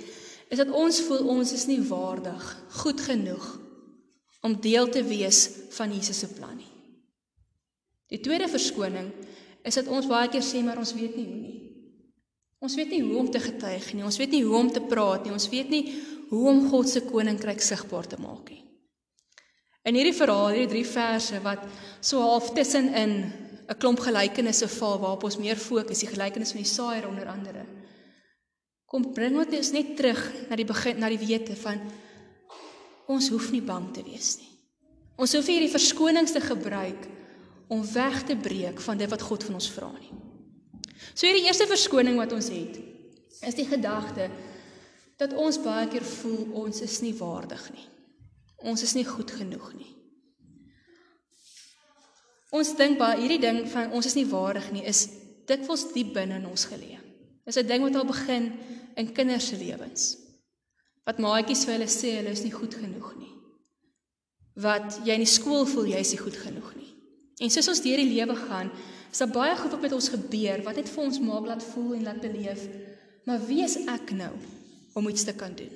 is 0.52 0.60
dat 0.60 0.72
ons 0.72 1.00
voel 1.08 1.30
ons 1.32 1.54
is 1.56 1.66
nie 1.68 1.80
waardig, 1.88 2.44
goed 2.84 3.02
genoeg 3.04 3.48
om 4.46 4.56
deel 4.62 4.90
te 4.92 5.02
wees 5.04 5.48
van 5.76 5.92
Jesus 5.92 6.22
se 6.24 6.30
plan 6.36 6.56
nie. 6.56 6.70
Die 8.12 8.20
tweede 8.24 8.48
verskoning 8.52 9.10
is 9.68 9.76
dat 9.80 9.90
ons 9.92 10.08
baie 10.08 10.30
keer 10.32 10.46
sê 10.46 10.62
maar 10.64 10.80
ons 10.80 10.94
weet 10.96 11.18
nie 11.20 11.26
hoe 11.28 11.40
nie. 11.40 11.58
Ons 12.64 12.78
weet 12.80 12.94
nie 12.94 13.04
hoe 13.04 13.18
om 13.20 13.28
te 13.32 13.42
getuig 13.42 13.92
nie, 13.94 14.06
ons 14.08 14.18
weet 14.18 14.32
nie 14.34 14.44
hoe 14.46 14.56
om 14.58 14.70
te 14.74 14.82
praat 14.82 15.26
nie, 15.26 15.34
ons 15.36 15.50
weet 15.52 15.70
nie 15.74 15.84
hoe 16.30 16.48
om 16.50 16.70
God 16.70 16.90
se 16.90 17.02
koninkryk 17.08 17.62
sigbaar 17.64 18.08
te 18.08 18.20
maak 18.22 18.50
nie. 18.52 18.64
In 19.88 19.96
hierdie 19.96 20.16
verhaal, 20.16 20.52
hierdie 20.52 20.72
drie 20.74 20.88
verse 20.88 21.40
wat 21.46 21.64
so 22.04 22.20
half 22.20 22.52
tussenin 22.56 23.14
'n 23.68 23.78
klomp 23.80 24.00
gelykenisse 24.00 24.68
val 24.80 25.00
waarop 25.00 25.24
ons 25.24 25.38
meer 25.38 25.60
fokus, 25.60 26.00
die 26.00 26.12
gelykenis 26.12 26.52
van 26.52 26.62
die 26.64 26.72
saaier 26.72 27.08
onder 27.08 27.28
andere. 27.28 27.66
Kom 28.86 29.14
bring 29.14 29.38
ons 29.38 29.72
net 29.72 29.96
terug 29.98 30.22
na 30.50 30.56
die 30.56 30.66
begin 30.66 31.00
na 31.00 31.10
die 31.10 31.20
wete 31.20 31.56
van 31.56 31.82
ons 33.08 33.30
hoef 33.30 33.52
nie 33.52 33.62
bang 33.62 33.94
te 33.94 34.04
wees 34.04 34.38
nie. 34.40 34.52
Ons 35.18 35.34
hoef 35.34 35.48
hierdie 35.48 35.72
verskonings 35.72 36.32
te 36.32 36.42
gebruik 36.42 37.08
om 37.68 37.84
weg 37.94 38.24
te 38.24 38.36
breek 38.36 38.80
van 38.82 38.98
dit 38.98 39.10
wat 39.10 39.22
God 39.22 39.44
van 39.44 39.54
ons 39.60 39.70
vra 39.70 39.92
nie. 39.92 40.14
So 41.14 41.28
hierdie 41.28 41.48
eerste 41.48 41.68
verskoning 41.68 42.18
wat 42.18 42.32
ons 42.32 42.50
het 42.54 42.80
is 43.48 43.56
die 43.58 43.68
gedagte 43.68 44.30
dat 45.18 45.34
ons 45.34 45.60
baie 45.62 45.88
keer 45.90 46.06
voel 46.06 46.44
ons 46.66 46.82
is 46.86 47.00
nie 47.02 47.14
waardig 47.18 47.64
nie. 47.74 47.86
Ons 48.58 48.84
is 48.86 48.94
nie 48.98 49.06
goed 49.06 49.32
genoeg 49.34 49.72
nie. 49.78 49.94
Ons 52.56 52.76
dink 52.80 53.00
baie 53.02 53.20
hierdie 53.20 53.42
ding 53.42 53.64
van 53.70 53.92
ons 53.92 54.08
is 54.08 54.16
nie 54.16 54.28
waardig 54.30 54.70
nie 54.72 54.86
is 54.88 55.08
dikwels 55.50 55.90
diep 55.94 56.14
binne 56.16 56.40
in 56.40 56.48
ons 56.50 56.68
geleë. 56.70 57.02
Dis 57.48 57.58
'n 57.58 57.68
ding 57.68 57.84
wat 57.84 57.96
al 57.96 58.06
begin 58.06 58.52
in 58.96 59.14
kinders 59.14 59.48
se 59.48 59.58
lewens. 59.58 60.18
Wat 61.06 61.20
maatjies 61.20 61.66
vir 61.66 61.74
hulle 61.74 61.88
sê 61.88 62.18
hulle 62.18 62.32
is 62.36 62.44
nie 62.44 62.52
goed 62.52 62.74
genoeg 62.76 63.16
nie. 63.18 63.34
Wat 64.56 65.00
jy 65.06 65.14
in 65.14 65.26
die 65.26 65.36
skool 65.40 65.66
voel 65.66 65.86
jy 65.86 66.00
is 66.00 66.12
nie 66.12 66.24
goed 66.26 66.36
genoeg 66.36 66.76
nie. 66.76 66.92
En 67.40 67.50
soos 67.50 67.68
ons 67.68 67.82
deur 67.82 67.98
die 67.98 68.14
lewe 68.14 68.36
gaan, 68.36 68.72
is 69.12 69.18
daar 69.18 69.32
baie 69.32 69.56
goed 69.56 69.72
wat 69.72 69.82
met 69.82 69.94
ons 69.94 70.10
gebeur 70.10 70.64
wat 70.64 70.76
net 70.76 70.90
vir 70.90 71.04
ons 71.04 71.20
maak 71.20 71.46
laat 71.46 71.64
voel 71.64 71.94
en 71.94 72.04
laat 72.04 72.22
beleef, 72.22 72.68
maar 73.26 73.46
wie 73.48 73.64
is 73.64 73.78
ek 73.88 74.12
nou 74.12 74.34
om 74.98 75.10
iets 75.12 75.28
te 75.28 75.36
kan 75.38 75.54
doen? 75.56 75.74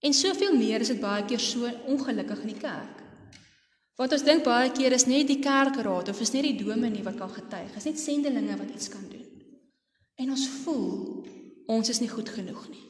En 0.00 0.14
soveel 0.14 0.56
meer 0.56 0.80
is 0.80 0.92
dit 0.92 1.00
baie 1.00 1.24
keer 1.28 1.42
so 1.42 1.68
ongelukkig 1.92 2.42
in 2.44 2.52
die 2.52 2.60
kerk. 2.60 3.02
Want 3.96 4.12
ons 4.12 4.24
dink 4.24 4.44
baie 4.44 4.72
keer 4.76 4.92
is 4.92 5.06
net 5.08 5.28
die 5.28 5.40
kerkraad 5.40 6.10
of 6.12 6.20
is 6.20 6.34
net 6.34 6.44
die 6.44 6.58
dominee 6.60 7.04
wat 7.04 7.16
kan 7.20 7.32
getuig, 7.32 7.76
is 7.76 7.88
net 7.88 8.00
sendelinge 8.00 8.58
wat 8.58 8.74
iets 8.74 8.90
kan 8.92 9.04
doen. 9.08 9.24
En 10.20 10.32
ons 10.32 10.48
voel 10.62 11.24
ons 11.66 11.88
is 11.88 12.00
nie 12.00 12.10
goed 12.12 12.28
genoeg 12.30 12.68
nie. 12.70 12.84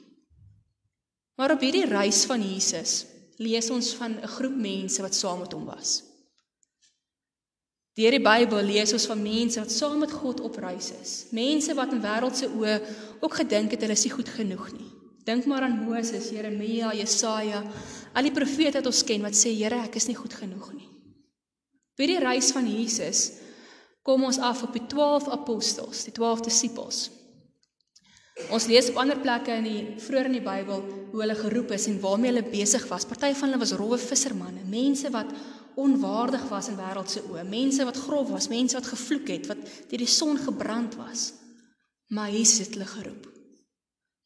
Maar 1.37 1.54
op 1.54 1.62
hierdie 1.64 1.87
reis 1.88 2.25
van 2.28 2.42
Jesus 2.42 3.04
lees 3.40 3.71
ons 3.71 3.95
van 3.95 4.18
'n 4.18 4.35
groep 4.37 4.56
mense 4.56 5.02
wat 5.02 5.14
saam 5.14 5.40
met 5.40 5.52
hom 5.52 5.64
was. 5.64 6.02
Deur 7.97 8.11
die 8.11 8.21
Bybel 8.21 8.62
lees 8.62 8.92
ons 8.92 9.06
van 9.06 9.23
mense 9.23 9.61
wat 9.61 9.73
saam 9.73 9.99
met 9.99 10.12
God 10.12 10.40
op 10.40 10.56
reis 10.56 10.90
is. 11.02 11.26
Mense 11.30 11.75
wat 11.75 11.92
in 11.92 12.02
wêreldse 12.02 12.49
oë 12.49 12.80
ook 13.21 13.35
gedink 13.35 13.71
het 13.71 13.80
hulle 13.80 13.92
is 13.92 14.04
nie 14.04 14.12
goed 14.12 14.28
genoeg 14.28 14.73
nie. 14.73 14.90
Dink 15.26 15.47
maar 15.50 15.64
aan 15.66 15.80
Moses, 15.83 16.30
Jeremia, 16.30 16.92
Jesaja, 16.95 17.64
al 18.14 18.28
die 18.28 18.35
profete 18.35 18.78
wat 18.78 18.87
ons 18.92 19.02
ken 19.06 19.25
wat 19.26 19.35
sê 19.35 19.50
Here, 19.56 19.80
ek 19.83 19.99
is 19.99 20.06
nie 20.06 20.14
goed 20.14 20.37
genoeg 20.38 20.71
nie. 20.76 20.87
By 21.99 22.06
die 22.06 22.21
reis 22.23 22.52
van 22.54 22.68
Jesus 22.71 23.25
kom 24.06 24.23
ons 24.28 24.38
af 24.38 24.62
op 24.62 24.76
die 24.76 24.85
12 24.87 25.26
apostels, 25.35 26.04
die 26.06 26.14
12 26.14 26.47
disippels. 26.47 27.00
Ons 28.52 28.68
lees 28.68 28.92
op 28.92 29.00
ander 29.00 29.18
plekke 29.18 29.54
in 29.59 29.66
die 29.66 29.83
vroeër 30.04 30.28
in 30.28 30.37
die 30.37 30.45
Bybel 30.45 30.83
hoe 31.11 31.23
hulle 31.23 31.38
geroep 31.38 31.73
is 31.75 31.88
en 31.90 31.99
waarmee 32.02 32.30
hulle 32.30 32.47
besig 32.52 32.85
was. 32.90 33.09
Party 33.09 33.33
van 33.35 33.49
hulle 33.49 33.62
was 33.64 33.75
rowwe 33.80 33.99
vissermanne, 33.99 34.62
mense 34.71 35.11
wat 35.11 35.33
onwaardig 35.80 36.45
was 36.52 36.68
in 36.71 36.78
wêreld 36.78 37.11
se 37.11 37.25
oë, 37.26 37.42
mense 37.49 37.85
wat 37.88 37.99
grof 38.06 38.30
was, 38.30 38.50
mense 38.52 38.78
wat 38.78 38.92
gevloek 38.92 39.33
het, 39.33 39.49
wat 39.50 39.64
deur 39.90 40.04
die 40.04 40.12
son 40.12 40.38
gebrand 40.38 40.95
was. 41.00 41.33
Maar 42.14 42.30
Jesus 42.30 42.68
het 42.68 42.76
hulle 42.76 42.92
geroep. 42.92 43.33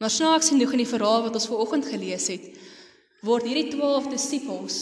Maar 0.01 0.11
snaaks 0.11 0.49
genoeg 0.49 0.73
in 0.73 0.81
die 0.81 0.89
verhaal 0.89 1.27
wat 1.27 1.37
ons 1.37 1.47
ver 1.51 1.61
oggend 1.61 1.85
gelees 1.85 2.31
het, 2.33 2.47
word 3.21 3.45
hierdie 3.45 3.69
12 3.75 4.09
disippels 4.09 4.79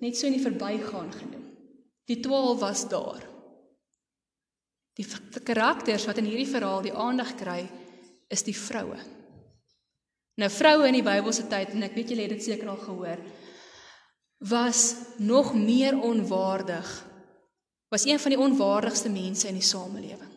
net 0.00 0.16
so 0.16 0.26
in 0.26 0.38
die 0.38 0.44
verbygaan 0.44 1.10
genoem. 1.12 1.44
Die 2.08 2.18
12 2.24 2.56
was 2.60 2.86
daar. 2.88 3.26
Die 4.96 5.04
karakters 5.44 6.06
wat 6.08 6.18
in 6.20 6.28
hierdie 6.28 6.48
verhaal 6.48 6.80
die 6.84 6.94
aandag 6.96 7.34
kry, 7.36 7.60
is 8.32 8.44
die 8.48 8.56
vroue. 8.56 8.96
Nou 10.40 10.48
vroue 10.48 10.88
in 10.88 10.96
die 10.96 11.04
Bybelse 11.04 11.44
tyd 11.52 11.76
en 11.76 11.84
ek 11.84 11.96
weet 11.98 12.14
julle 12.14 12.24
het 12.24 12.34
dit 12.38 12.48
seker 12.48 12.72
al 12.72 12.80
gehoor, 12.80 13.20
was 14.48 14.82
nog 15.20 15.52
meer 15.54 16.00
onwaardig. 16.00 16.88
Was 17.92 18.08
een 18.08 18.18
van 18.18 18.32
die 18.32 18.40
onwaardigste 18.40 19.12
mense 19.12 19.52
in 19.52 19.60
die 19.60 19.68
samelewing. 19.68 20.32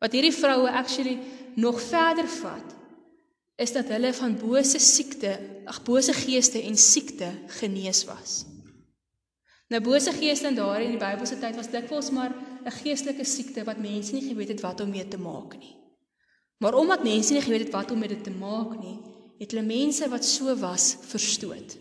Wat 0.00 0.16
hierdie 0.16 0.32
vroue 0.32 0.72
actually 0.72 1.18
nog 1.60 1.76
verder 1.84 2.28
vat 2.40 2.79
is 3.60 3.74
dat 3.76 3.90
hulle 3.92 4.12
van 4.16 4.38
bose 4.40 4.80
siekte, 4.80 5.34
ag 5.68 5.82
bose 5.84 6.14
geeste 6.16 6.62
en 6.64 6.78
siekte 6.80 7.28
genees 7.60 8.06
was. 8.08 8.44
Nou 9.70 9.82
bose 9.84 10.12
geeste 10.16 10.48
in 10.48 10.56
daardie 10.56 10.88
in 10.88 10.96
die 10.96 11.02
Bybelse 11.02 11.36
tyd 11.38 11.58
was 11.58 11.70
dikwels 11.70 12.08
maar 12.10 12.32
'n 12.64 12.78
geestelike 12.82 13.24
siekte 13.24 13.64
wat 13.64 13.78
mense 13.78 14.14
nie 14.14 14.28
geweet 14.28 14.48
het 14.48 14.64
wat 14.64 14.80
om 14.80 14.90
mee 14.90 15.08
te 15.08 15.18
maak 15.18 15.58
nie. 15.58 15.76
Maar 16.58 16.74
omdat 16.74 17.04
mense 17.04 17.32
nie 17.32 17.42
geweet 17.42 17.64
het 17.68 17.72
wat 17.72 17.90
om 17.90 17.98
met 17.98 18.08
dit 18.08 18.24
te 18.24 18.30
maak 18.30 18.80
nie, 18.80 18.98
het 19.38 19.50
hulle 19.50 19.66
mense 19.66 20.08
wat 20.08 20.24
so 20.24 20.56
was 20.56 20.96
verstoot. 21.00 21.76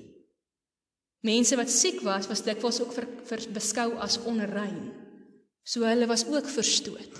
Mense 1.21 1.55
wat 1.55 1.69
siek 1.69 2.00
was, 2.01 2.27
was 2.27 2.43
dikwels 2.43 2.79
ook 2.81 2.93
vir, 2.93 3.07
vir 3.27 3.39
beskou 3.51 3.98
as 4.00 4.19
onrein. 4.24 4.91
So 5.63 5.83
hulle 5.83 6.07
was 6.07 6.25
ook 6.27 6.48
verstoot. 6.48 7.19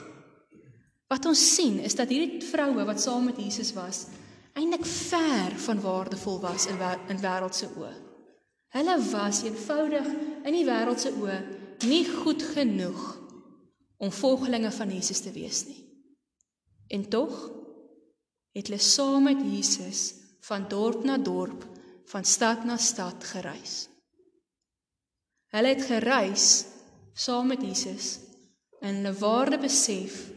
Wat 1.09 1.25
ons 1.25 1.55
sien 1.55 1.79
is 1.79 1.95
dat 1.95 2.09
hierdie 2.09 2.45
vroue 2.45 2.85
wat 2.85 3.01
saam 3.01 3.25
met 3.25 3.37
Jesus 3.37 3.73
was, 3.73 4.05
eintlik 4.59 4.85
ver 4.85 5.55
van 5.65 5.81
waardevol 5.81 6.39
was 6.43 6.67
in 6.67 6.79
in 7.07 7.21
wêreld 7.23 7.55
se 7.55 7.67
oë. 7.71 7.93
Hulle 8.75 8.95
was 9.11 9.43
eenvoudig 9.47 10.07
in 10.43 10.53
die 10.53 10.65
wêreld 10.67 10.99
se 10.99 11.13
oë 11.15 11.37
nie 11.87 12.03
goed 12.09 12.43
genoeg 12.43 13.03
om 14.03 14.11
volgelinge 14.11 14.71
van 14.71 14.91
Jesus 14.91 15.21
te 15.23 15.31
wees 15.31 15.63
nie. 15.67 15.79
En 16.87 17.07
tog 17.09 17.35
het 18.55 18.67
hulle 18.67 18.81
saam 18.83 19.29
met 19.29 19.39
Jesus 19.43 20.13
van 20.49 20.67
dorp 20.67 21.03
na 21.03 21.17
dorp, 21.17 21.65
van 22.09 22.25
stad 22.25 22.65
na 22.65 22.77
stad 22.77 23.23
gereis. 23.31 23.87
Hulle 25.53 25.73
het 25.75 25.85
gereis 25.85 26.65
saam 27.13 27.47
met 27.47 27.61
Jesus 27.63 28.17
in 28.81 28.99
hulle 28.99 29.13
waarde 29.19 29.59
besef 29.59 30.27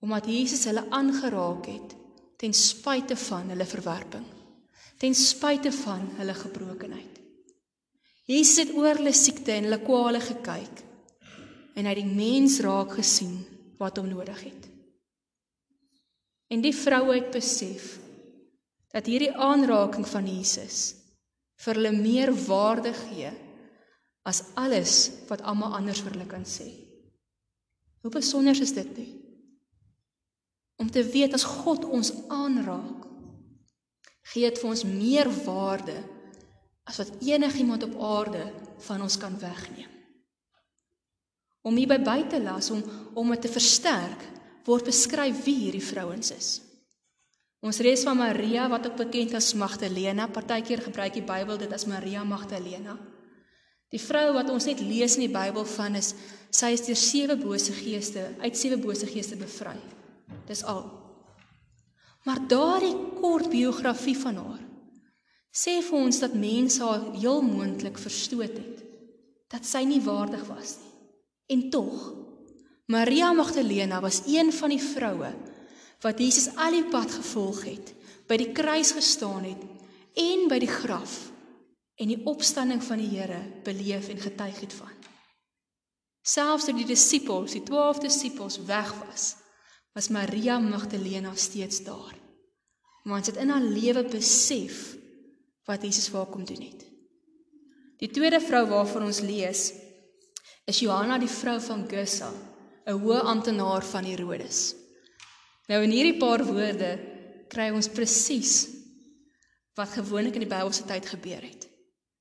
omdat 0.00 0.26
Jesus 0.30 0.64
hulle 0.64 0.84
aangeraak 0.94 1.66
het 1.66 1.97
ten 2.38 2.54
spyte 2.54 3.16
van 3.18 3.50
hulle 3.50 3.66
verwerping, 3.66 4.26
ten 4.98 5.14
spyte 5.14 5.72
van 5.74 6.04
hulle 6.18 6.34
gebrokenheid. 6.38 7.18
Jesus 8.28 8.60
het 8.62 8.74
oor 8.76 9.00
hulle 9.00 9.14
siekte 9.16 9.54
en 9.56 9.66
hulle 9.66 9.80
kwale 9.82 10.20
gekyk 10.22 10.84
en 11.78 11.86
hy 11.86 11.92
het 11.94 12.00
die 12.02 12.18
mens 12.18 12.58
raak 12.64 12.96
gesien 12.98 13.38
wat 13.78 13.98
hom 13.98 14.10
nodig 14.10 14.40
het. 14.42 14.66
En 16.52 16.62
die 16.64 16.74
vroue 16.74 17.14
het 17.14 17.30
besef 17.32 17.96
dat 18.94 19.06
hierdie 19.06 19.32
aanraking 19.32 20.06
van 20.08 20.26
Jesus 20.28 20.80
vir 21.62 21.78
hulle 21.78 21.94
meer 21.94 22.32
waarde 22.46 22.92
gee 22.96 23.30
as 24.28 24.42
alles 24.60 24.98
wat 25.30 25.42
almal 25.42 25.76
anders 25.78 26.02
vir 26.04 26.14
hulle 26.14 26.28
kan 26.28 26.44
sê. 26.48 26.68
Hoe 28.02 28.12
besonder 28.12 28.58
is 28.60 28.74
dit 28.76 28.90
nie? 28.96 29.10
Om 30.78 30.90
te 30.90 31.02
weet 31.02 31.34
as 31.34 31.44
God 31.44 31.84
ons 31.84 32.12
aanraak 32.30 33.06
gee 34.28 34.44
dit 34.44 34.60
vir 34.60 34.70
ons 34.70 34.84
meer 34.86 35.30
waarde 35.44 35.96
as 36.88 37.00
wat 37.00 37.22
enigiemand 37.24 37.84
op 37.84 37.96
aarde 38.00 38.44
van 38.86 39.02
ons 39.04 39.16
kan 39.20 39.34
wegneem. 39.40 39.90
Om 41.66 41.76
hier 41.76 41.90
by 41.90 41.98
buite 42.00 42.40
las 42.40 42.70
om 42.72 42.82
om 43.18 43.34
dit 43.34 43.44
te 43.44 43.52
versterk 43.52 44.24
word 44.68 44.88
beskryf 44.88 45.42
wie 45.44 45.56
hierdie 45.64 45.84
vrouens 45.84 46.32
is. 46.32 46.48
Ons 47.64 47.80
lees 47.82 48.04
van 48.06 48.20
Maria 48.20 48.68
wat 48.70 48.86
ook 48.86 49.00
bekend 49.00 49.34
as 49.34 49.54
Magdalena, 49.58 50.28
partykeer 50.30 50.84
gebruik 50.84 51.16
die 51.16 51.26
Bybel 51.26 51.58
dit 51.58 51.72
as 51.74 51.88
Maria 51.90 52.22
Magdalena. 52.24 52.94
Die 53.90 54.00
vrou 54.00 54.30
wat 54.36 54.52
ons 54.52 54.68
net 54.68 54.80
lees 54.84 55.16
in 55.18 55.26
die 55.26 55.34
Bybel 55.34 55.66
van 55.66 55.98
is 55.98 56.12
sy 56.54 56.70
is 56.76 56.84
deur 56.86 57.00
sewe 57.00 57.36
bose 57.40 57.74
geeste 57.74 58.28
uit 58.44 58.56
sewe 58.56 58.78
bose 58.80 59.08
geeste 59.08 59.36
bevry. 59.40 59.74
Dis 60.48 60.64
al. 60.64 60.86
Maar 62.24 62.40
daardie 62.48 62.96
kort 63.20 63.50
biografie 63.52 64.16
van 64.18 64.40
haar 64.40 64.64
sê 65.58 65.78
vir 65.82 65.96
ons 65.96 66.18
dat 66.22 66.36
mense 66.38 66.82
haar 66.84 67.06
heel 67.16 67.40
moontlik 67.42 67.96
verstoot 67.98 68.56
het 68.60 68.82
dat 69.50 69.64
sy 69.66 69.80
nie 69.88 70.00
waardig 70.04 70.44
was 70.48 70.76
nie. 70.78 70.92
En 71.56 71.62
tog 71.72 71.96
Maria 72.92 73.32
Magdalena 73.32 74.00
was 74.00 74.22
een 74.28 74.52
van 74.52 74.72
die 74.72 74.82
vroue 74.82 75.32
wat 76.04 76.20
Jesus 76.20 76.52
al 76.56 76.76
die 76.76 76.86
pad 76.92 77.10
gevolg 77.10 77.64
het, 77.66 77.90
by 78.28 78.36
die 78.38 78.52
kruis 78.54 78.92
gestaan 78.96 79.48
het 79.48 79.64
en 80.20 80.46
by 80.50 80.60
die 80.62 80.70
graf 80.70 81.16
en 81.98 82.12
die 82.12 82.20
opstanding 82.30 82.82
van 82.84 83.00
die 83.02 83.10
Here 83.16 83.40
beleef 83.66 84.08
en 84.12 84.20
getuig 84.22 84.60
het 84.62 84.76
van. 84.76 84.94
Selfs 86.22 86.68
toe 86.68 86.76
die 86.76 86.86
disippels, 86.86 87.56
die 87.56 87.64
12 87.66 88.02
disippels 88.04 88.60
weg 88.68 88.92
was, 89.08 89.32
was 89.94 90.08
Maria 90.08 90.58
Magdalena 90.58 91.34
steeds 91.34 91.82
daar. 91.84 92.14
Want 93.04 93.24
sy 93.24 93.32
het 93.32 93.40
in 93.42 93.50
haar 93.50 93.64
lewe 93.64 94.04
besef 94.04 94.96
wat 95.68 95.84
Jesus 95.84 96.08
vir 96.08 96.22
haar 96.22 96.32
kom 96.32 96.44
doen 96.44 96.62
het. 96.62 96.84
Die 97.98 98.10
tweede 98.10 98.40
vrou 98.40 98.64
waarvan 98.70 99.08
ons 99.08 99.20
lees 99.24 99.72
is 100.68 100.82
Johanna 100.84 101.18
die 101.18 101.30
vrou 101.30 101.56
van 101.60 101.86
Gussa, 101.88 102.30
'n 102.86 103.00
hoë 103.00 103.22
amptenaar 103.32 103.84
van 103.84 104.04
Herodes. 104.04 104.74
Nou 105.68 105.82
in 105.82 105.90
hierdie 105.90 106.18
paar 106.20 106.44
woorde 106.44 106.90
kry 107.48 107.70
ons 107.70 107.88
presies 107.88 108.68
wat 109.76 109.88
gewoonlik 109.88 110.34
in 110.34 110.46
die 110.46 110.54
Bybelse 110.54 110.84
tyd 110.84 111.06
gebeur 111.06 111.42
het. 111.42 111.68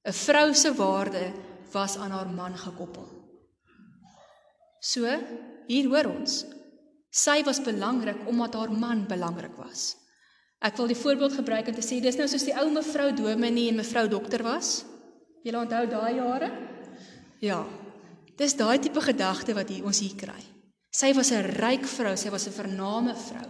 'n 0.08 0.14
Vrou 0.14 0.54
se 0.54 0.74
waarde 0.74 1.34
was 1.72 1.98
aan 1.98 2.12
haar 2.12 2.30
man 2.30 2.58
gekoppel. 2.58 3.08
So, 4.80 5.04
hier 5.68 5.88
hoor 5.90 6.06
ons, 6.20 6.46
Sy 7.18 7.42
was 7.48 7.64
belangrik 7.66 8.28
omdat 8.30 8.54
haar 8.54 8.72
man 8.72 9.08
belangrik 9.10 9.56
was. 9.58 9.96
Ek 10.62 10.78
wil 10.78 10.90
die 10.90 10.98
voorbeeld 10.98 11.34
gebruik 11.38 11.70
om 11.70 11.76
te 11.78 11.86
sê 11.86 11.98
dis 12.02 12.18
nou 12.18 12.28
soos 12.30 12.46
die 12.46 12.54
ou 12.58 12.68
mevrou 12.74 13.10
Dominee 13.18 13.72
en 13.72 13.80
mevrou 13.82 14.06
dokter 14.10 14.44
was. 14.46 14.84
Julle 15.46 15.64
onthou 15.64 15.86
daai 15.90 16.18
jare? 16.18 16.52
Ja. 17.42 17.64
Dis 18.38 18.54
daai 18.58 18.78
tipe 18.82 19.02
gedagte 19.02 19.56
wat 19.58 19.70
hier 19.74 19.86
ons 19.86 20.02
hier 20.04 20.14
kry. 20.18 20.42
Sy 20.94 21.14
was 21.14 21.32
'n 21.32 21.58
ryk 21.58 21.86
vrou, 21.86 22.16
sy 22.18 22.30
was 22.30 22.48
'n 22.48 22.54
vername 22.54 23.16
vrou. 23.16 23.50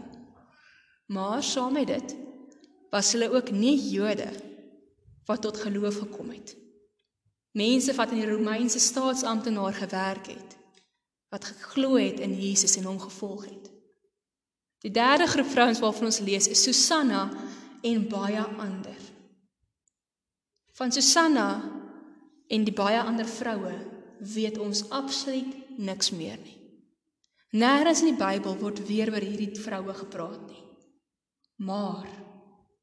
Maar 1.07 1.43
saam 1.43 1.73
met 1.73 1.87
dit 1.87 2.15
was 2.91 3.11
hulle 3.11 3.29
ook 3.31 3.51
nie 3.51 3.77
Jode 3.91 4.31
wat 5.25 5.41
tot 5.41 5.57
geloof 5.57 5.99
gekom 5.99 6.29
het. 6.29 6.55
Mense 7.51 7.93
wat 7.93 8.11
in 8.11 8.19
die 8.21 8.31
Romeinse 8.31 8.79
staatsamptenaar 8.79 9.73
gewerk 9.73 10.27
het 10.27 10.57
wat 11.29 11.45
geglo 11.45 11.95
het 11.95 12.19
in 12.19 12.35
Jesus 12.39 12.77
en 12.77 12.87
hom 12.87 12.99
gevolg 12.99 13.45
het. 13.45 13.71
Die 14.85 14.91
derde 14.91 15.27
groep 15.27 15.49
vrouens 15.49 15.79
waarvan 15.79 16.05
ons 16.11 16.19
lees 16.19 16.47
is 16.47 16.63
Susanna 16.63 17.29
en 17.81 18.07
baie 18.07 18.41
ander. 18.41 18.99
Van 20.77 20.91
Susanna 20.91 21.49
en 22.47 22.63
die 22.63 22.73
baie 22.73 23.01
ander 23.01 23.27
vroue 23.27 23.73
weet 24.19 24.57
ons 24.57 24.85
absoluut 24.89 25.77
niks 25.77 26.11
meer 26.11 26.37
nie. 26.43 26.55
Nêrens 27.57 28.03
in 28.03 28.11
die 28.11 28.19
Bybel 28.19 28.57
word 28.59 28.83
weer 28.87 29.09
oor 29.13 29.23
hierdie 29.23 29.53
vroue 29.57 29.93
gepraat 29.97 30.41
nie. 30.49 30.63
Maar 31.63 32.07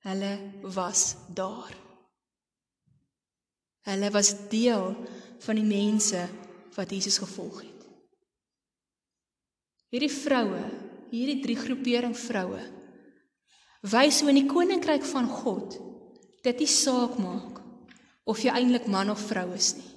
hulle 0.09 0.33
was 0.75 1.15
daar. 1.37 1.77
Hulle 3.85 4.11
was 4.11 4.33
deel 4.49 4.97
van 5.45 5.61
die 5.61 5.69
mense 5.69 6.25
wat 6.75 6.91
Jesus 6.91 7.21
gevolg 7.21 7.61
het. 7.61 7.74
Hierdie 9.95 10.11
vroue, 10.11 10.63
hierdie 11.15 11.39
drie 11.39 11.55
groepering 11.55 12.17
vroue 12.19 12.65
Wys 13.87 14.23
hoe 14.25 14.33
in 14.33 14.41
die 14.41 14.49
koninkryk 14.51 15.05
van 15.07 15.29
God 15.31 15.77
dit 16.43 16.63
nie 16.65 16.71
saak 16.73 17.15
maak 17.23 17.61
of 18.27 18.41
jy 18.43 18.51
eintlik 18.51 18.89
man 18.91 19.13
of 19.13 19.21
vrou 19.29 19.45
is 19.55 19.75
nie. 19.77 19.91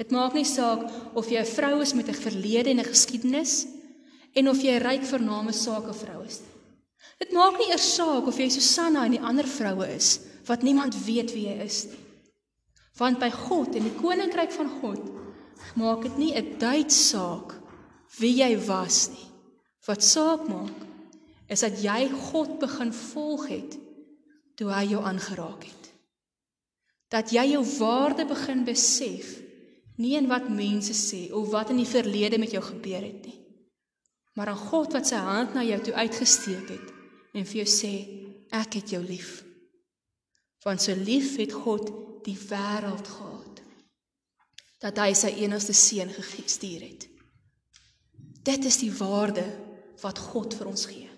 Dit 0.00 0.14
maak 0.14 0.32
nie 0.38 0.46
saak 0.48 0.86
of 1.18 1.28
jy 1.28 1.42
'n 1.42 1.52
vrou 1.52 1.82
is 1.82 1.92
met 1.92 2.08
'n 2.08 2.22
verlede 2.22 2.70
en 2.70 2.80
'n 2.80 2.88
geskiedenis 2.88 3.66
en 4.32 4.48
of 4.48 4.62
jy 4.62 4.72
'n 4.78 4.86
ryk 4.88 5.04
vername 5.04 5.52
sake 5.52 5.92
vrou 5.92 6.24
is 6.24 6.40
nie. 6.40 6.56
Dit 7.20 7.32
maak 7.32 7.58
nie 7.58 7.68
eers 7.68 7.94
saak 7.94 8.26
of 8.26 8.38
jy 8.38 8.48
Susanna 8.48 9.04
en 9.04 9.18
die 9.18 9.26
ander 9.28 9.46
vroue 9.46 9.86
is 9.96 10.20
wat 10.46 10.62
niemand 10.62 10.94
weet 11.04 11.34
wie 11.34 11.48
jy 11.48 11.60
is 11.60 11.84
nie. 11.84 12.00
Want 12.96 13.18
by 13.18 13.30
God 13.30 13.76
en 13.76 13.82
die 13.82 14.00
koninkryk 14.00 14.52
van 14.52 14.70
God 14.80 15.02
maak 15.74 16.02
dit 16.02 16.16
nie 16.16 16.32
'n 16.32 16.58
duit 16.58 16.92
saak 16.92 17.65
wie 18.20 18.34
jy 18.40 18.52
was 18.66 19.08
nie. 19.12 19.28
Wat 19.86 20.02
saak 20.02 20.46
maak 20.50 20.84
is 21.52 21.62
dat 21.62 21.78
jy 21.82 22.08
God 22.10 22.58
begin 22.58 22.92
volg 22.92 23.46
het 23.52 23.76
toe 24.58 24.70
hy 24.72 24.82
jou 24.90 25.02
aangeraak 25.04 25.66
het. 25.68 25.90
Dat 27.12 27.30
jy 27.30 27.44
jou 27.52 27.62
waarde 27.76 28.26
begin 28.26 28.64
besef 28.66 29.36
nie 30.02 30.16
in 30.18 30.28
wat 30.28 30.48
mense 30.52 30.96
sê 30.96 31.26
of 31.32 31.52
wat 31.52 31.70
in 31.72 31.80
die 31.80 31.88
verlede 31.88 32.40
met 32.42 32.52
jou 32.52 32.62
gebeur 32.64 33.04
het 33.04 33.28
nie. 33.28 33.38
Maar 34.36 34.52
aan 34.52 34.64
God 34.68 34.96
wat 34.96 35.08
sy 35.08 35.20
hand 35.22 35.54
na 35.54 35.62
jou 35.64 35.78
toe 35.86 35.94
uitgesteek 35.94 36.72
het 36.74 36.92
en 37.36 37.46
vir 37.46 37.62
jou 37.62 37.68
sê 37.70 37.92
ek 38.56 38.80
het 38.80 38.96
jou 38.96 39.02
lief. 39.04 39.40
Want 40.64 40.82
so 40.82 40.96
lief 40.98 41.36
het 41.38 41.54
God 41.54 41.92
die 42.26 42.36
wêreld 42.48 43.06
gehad 43.06 43.62
dat 44.82 44.98
hy 45.00 45.12
sy 45.16 45.30
enigste 45.40 45.72
seun 45.72 46.10
gestuur 46.12 46.82
het. 46.84 47.06
Dit 48.46 48.64
is 48.64 48.78
die 48.78 48.92
waarde 48.94 49.44
wat 50.02 50.20
God 50.30 50.54
vir 50.54 50.70
ons 50.70 50.86
gee. 50.86 51.10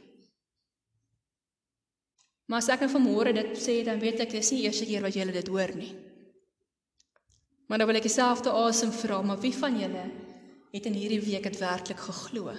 Maar 2.48 2.62
as 2.62 2.70
ek 2.72 2.86
nou 2.86 2.92
vanmôre 2.94 3.34
dit 3.36 3.50
sê, 3.60 3.82
dan 3.84 4.00
weet 4.00 4.22
ek 4.24 4.32
dis 4.32 4.52
nie 4.54 4.62
eers 4.64 4.80
die 4.80 4.88
keer 4.88 5.04
wat 5.04 5.16
jy 5.16 5.26
dit 5.28 5.50
hoor 5.52 5.74
nie. 5.76 5.90
Maar 7.68 7.82
dan 7.82 7.90
wil 7.90 7.98
ek 8.00 8.06
dieselfde 8.06 8.54
asem 8.56 8.92
vra, 8.96 9.20
maar 9.20 9.40
wie 9.42 9.52
van 9.52 9.76
julle 9.76 10.06
het 10.72 10.86
in 10.88 10.96
hierdie 10.96 11.20
week 11.20 11.44
dit 11.44 11.58
werklik 11.60 12.00
geglo? 12.00 12.54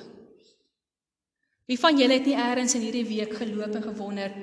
Wie 1.69 1.77
van 1.81 1.97
julle 1.97 2.19
het 2.19 2.29
nie 2.29 2.37
eers 2.37 2.75
in 2.77 2.85
hierdie 2.85 3.07
week 3.09 3.33
geloop 3.41 3.73
en 3.73 3.87
gewonder 3.89 4.35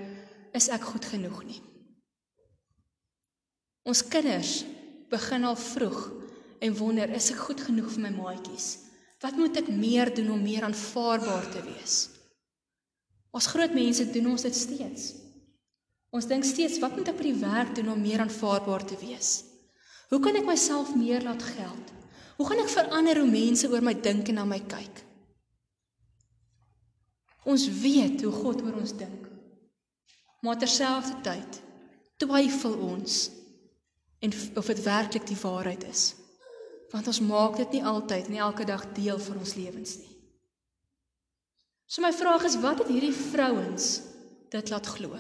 is 0.55 0.67
ek 0.75 0.89
goed 0.91 1.07
genoeg 1.07 1.45
nie? 1.47 1.61
Ons 3.87 4.03
kinders 4.11 4.65
begin 5.11 5.47
al 5.47 5.59
vroeg 5.59 6.01
en 6.59 6.79
wonder 6.81 7.15
is 7.15 7.31
ek 7.31 7.45
goed 7.47 7.63
genoeg 7.63 7.93
vir 7.95 8.03
my 8.09 8.13
maatjies? 8.17 8.86
Wat 9.27 9.35
moet 9.35 9.57
ek 9.59 9.69
meer 9.75 10.13
doen 10.15 10.29
om 10.37 10.43
meer 10.43 10.63
aanvaarbaar 10.63 11.49
te 11.51 11.63
wees? 11.67 11.95
Ons 13.35 13.49
groot 13.51 13.73
mense 13.75 14.05
doen 14.15 14.29
ons 14.31 14.45
dit 14.47 14.55
steeds. 14.55 15.07
Ons 16.15 16.29
dink 16.31 16.47
steeds 16.47 16.79
wat 16.79 16.95
moet 16.95 17.11
ek 17.11 17.19
by 17.19 17.27
die 17.27 17.41
werk 17.41 17.73
doen 17.75 17.91
om 17.91 17.99
meer 17.99 18.23
aanvaarbaar 18.23 18.85
te 18.87 18.99
wees? 19.01 19.41
Hoe 20.13 20.21
kan 20.23 20.39
ek 20.39 20.47
myself 20.47 20.93
meer 20.95 21.27
laat 21.27 21.43
geld? 21.43 21.91
Hoe 22.39 22.47
gaan 22.47 22.63
ek 22.63 22.71
verander 22.71 23.19
hoe 23.19 23.31
mense 23.33 23.67
oor 23.73 23.83
my 23.83 23.97
dink 23.99 24.31
en 24.31 24.39
na 24.39 24.45
my 24.47 24.61
kyk? 24.71 25.03
Ons 27.51 27.67
weet 27.83 28.23
hoe 28.23 28.35
God 28.35 28.63
oor 28.63 28.79
ons 28.79 28.95
dink. 28.95 29.27
Maar 30.47 30.61
terselfdertyd 30.63 31.59
twyfel 32.23 32.79
ons 32.93 33.19
en 34.23 34.39
of 34.63 34.71
dit 34.71 34.87
werklik 34.87 35.27
die 35.27 35.41
waarheid 35.43 35.83
is. 35.91 36.13
Want 36.93 37.07
ons 37.11 37.21
maak 37.21 37.57
dit 37.59 37.77
nie 37.77 37.85
altyd 37.85 38.29
nie 38.31 38.43
elke 38.43 38.67
dag 38.67 38.85
deel 38.95 39.19
van 39.19 39.41
ons 39.43 39.55
lewens 39.59 39.97
nie. 39.99 40.13
So 41.87 42.03
my 42.03 42.13
vraag 42.15 42.45
is 42.47 42.59
wat 42.63 42.83
het 42.83 42.91
hierdie 42.91 43.15
vrouens 43.15 44.01
dit 44.51 44.71
laat 44.71 44.87
glo? 44.91 45.19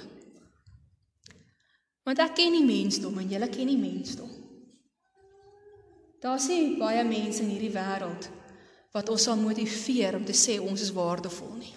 Want 2.06 2.22
ek 2.22 2.36
ken 2.38 2.54
nie 2.54 2.66
mensdom 2.66 3.18
en 3.18 3.30
julle 3.30 3.48
ken 3.50 3.70
nie 3.70 3.78
mensdom. 3.78 4.30
Daar's 6.22 6.46
nie 6.50 6.76
baie 6.78 7.02
mense 7.06 7.42
in 7.42 7.50
hierdie 7.54 7.74
wêreld 7.74 8.30
wat 8.94 9.10
ons 9.12 9.26
sal 9.28 9.38
motiveer 9.38 10.16
om 10.16 10.24
te 10.24 10.34
sê 10.34 10.56
ons 10.62 10.80
is 10.80 10.94
waardevol 10.94 11.52
nie. 11.58 11.74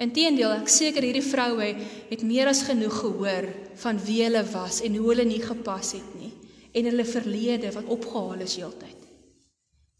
Inteendeel, 0.00 0.54
ek 0.62 0.70
seker 0.72 1.04
hierdie 1.04 1.24
vroue 1.24 1.72
het 2.08 2.22
meer 2.26 2.48
as 2.50 2.62
genoeg 2.66 2.94
gehoor 3.02 3.48
van 3.82 4.00
wie 4.06 4.22
hulle 4.24 4.44
was 4.52 4.80
en 4.84 4.96
hoe 4.96 5.10
hulle 5.10 5.26
nie 5.28 5.42
gepas 5.42 5.92
het 5.98 6.14
nie 6.18 6.31
en 6.72 6.88
hulle 6.88 7.04
verlede 7.04 7.72
wat 7.74 7.88
opgehaal 7.92 8.44
is 8.46 8.56
heeltyd. 8.56 8.98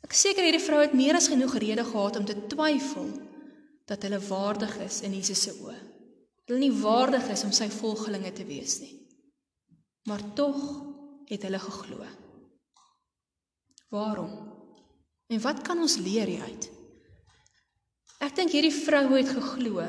Ek 0.02 0.16
seker 0.16 0.44
hierdie 0.44 0.64
vrou 0.64 0.80
het 0.82 0.96
meer 0.96 1.16
as 1.16 1.30
genoeg 1.32 1.54
rede 1.62 1.84
gehad 1.86 2.18
om 2.18 2.26
te 2.28 2.36
twyfel 2.52 3.08
dat 3.88 4.02
hulle 4.06 4.20
waardig 4.28 4.76
is 4.84 5.00
in 5.06 5.14
Jesus 5.16 5.46
se 5.46 5.54
oë 5.62 5.78
hulle 6.52 6.58
nie 6.66 6.82
waardig 6.82 7.30
is 7.32 7.44
om 7.46 7.52
sy 7.54 7.68
volgelinge 7.72 8.32
te 8.36 8.44
wees 8.44 8.80
nie. 8.82 8.94
Maar 10.10 10.24
tog 10.36 10.58
het 11.30 11.44
hulle 11.46 11.60
geglo. 11.62 12.06
Waarom? 13.92 14.32
En 15.32 15.40
wat 15.40 15.62
kan 15.64 15.80
ons 15.80 15.96
leer 16.02 16.28
hieruit? 16.28 16.68
Ek 18.22 18.34
dink 18.36 18.52
hierdie 18.54 18.74
vrou 18.74 19.06
het 19.14 19.30
geglo 19.32 19.86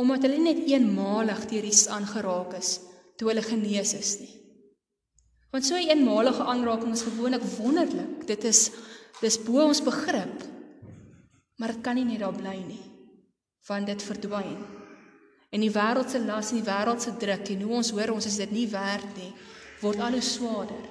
omdat 0.00 0.22
hulle 0.22 0.38
net 0.38 0.60
eenmalig 0.70 1.40
deur 1.50 1.66
iets 1.66 1.88
aangeraak 1.90 2.54
is 2.56 2.76
toe 3.18 3.28
hulle 3.28 3.42
genees 3.44 3.90
is 3.98 4.12
nie. 4.22 4.30
Want 5.50 5.64
so 5.64 5.74
'n 5.74 5.88
eenmalige 5.88 6.42
aanraking 6.42 6.92
is 6.92 7.02
gewoonlik 7.02 7.42
wonderlik. 7.42 8.26
Dit 8.26 8.44
is 8.44 8.70
dis 9.20 9.42
bo 9.42 9.64
ons 9.64 9.82
begrip. 9.82 10.44
Maar 11.56 11.72
dit 11.72 11.80
kan 11.80 11.94
nie 11.94 12.04
net 12.04 12.18
daar 12.18 12.34
bly 12.34 12.64
nie. 12.66 12.84
Want 13.66 13.86
dit 13.86 14.02
verdwyn 14.02 14.80
en 15.50 15.64
die 15.64 15.72
wêreldse 15.74 16.20
las 16.22 16.52
en 16.52 16.60
die 16.60 16.66
wêreldse 16.66 17.16
druk 17.18 17.48
en 17.50 17.62
hoe 17.66 17.76
ons 17.80 17.90
hoor 17.90 18.14
ons 18.14 18.26
is 18.28 18.38
dit 18.38 18.52
nie 18.54 18.68
werd 18.70 19.16
nie 19.18 19.32
word 19.80 20.02
al 20.04 20.18
hoe 20.18 20.24
swaarder. 20.24 20.86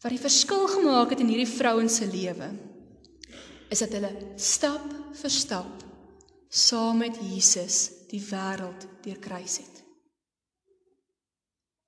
Wat 0.00 0.12
die 0.12 0.20
verskil 0.20 0.66
gemaak 0.74 1.14
het 1.14 1.22
in 1.24 1.30
hierdie 1.32 1.48
vrouens 1.48 2.00
se 2.00 2.08
lewe 2.10 2.50
is 3.70 3.80
dat 3.84 3.94
hulle 3.96 4.10
stap 4.36 4.86
vir 5.20 5.32
stap 5.32 5.84
saam 6.50 6.98
met 7.04 7.20
Jesus 7.22 8.06
die 8.10 8.20
wêreld 8.26 8.88
deurkruis 9.04 9.60
het. 9.62 9.79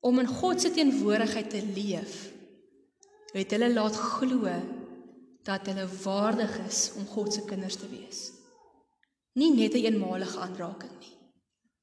Om 0.03 0.19
in 0.19 0.31
God 0.31 0.61
se 0.61 0.73
teenwoordigheid 0.75 1.51
te 1.51 1.63
leef, 1.63 2.15
het 3.33 3.55
hulle 3.55 3.71
laat 3.73 3.97
glo 3.97 4.51
dat 5.47 5.67
hulle 5.71 5.87
waardig 6.03 6.57
is 6.67 6.81
om 6.99 7.07
God 7.07 7.33
se 7.35 7.45
kinders 7.47 7.79
te 7.79 7.89
wees. 7.91 8.31
Nie 9.39 9.51
net 9.55 9.75
'n 9.75 9.77
een 9.77 9.95
eenmalige 9.95 10.39
aanraking 10.39 10.99
nie 11.01 11.17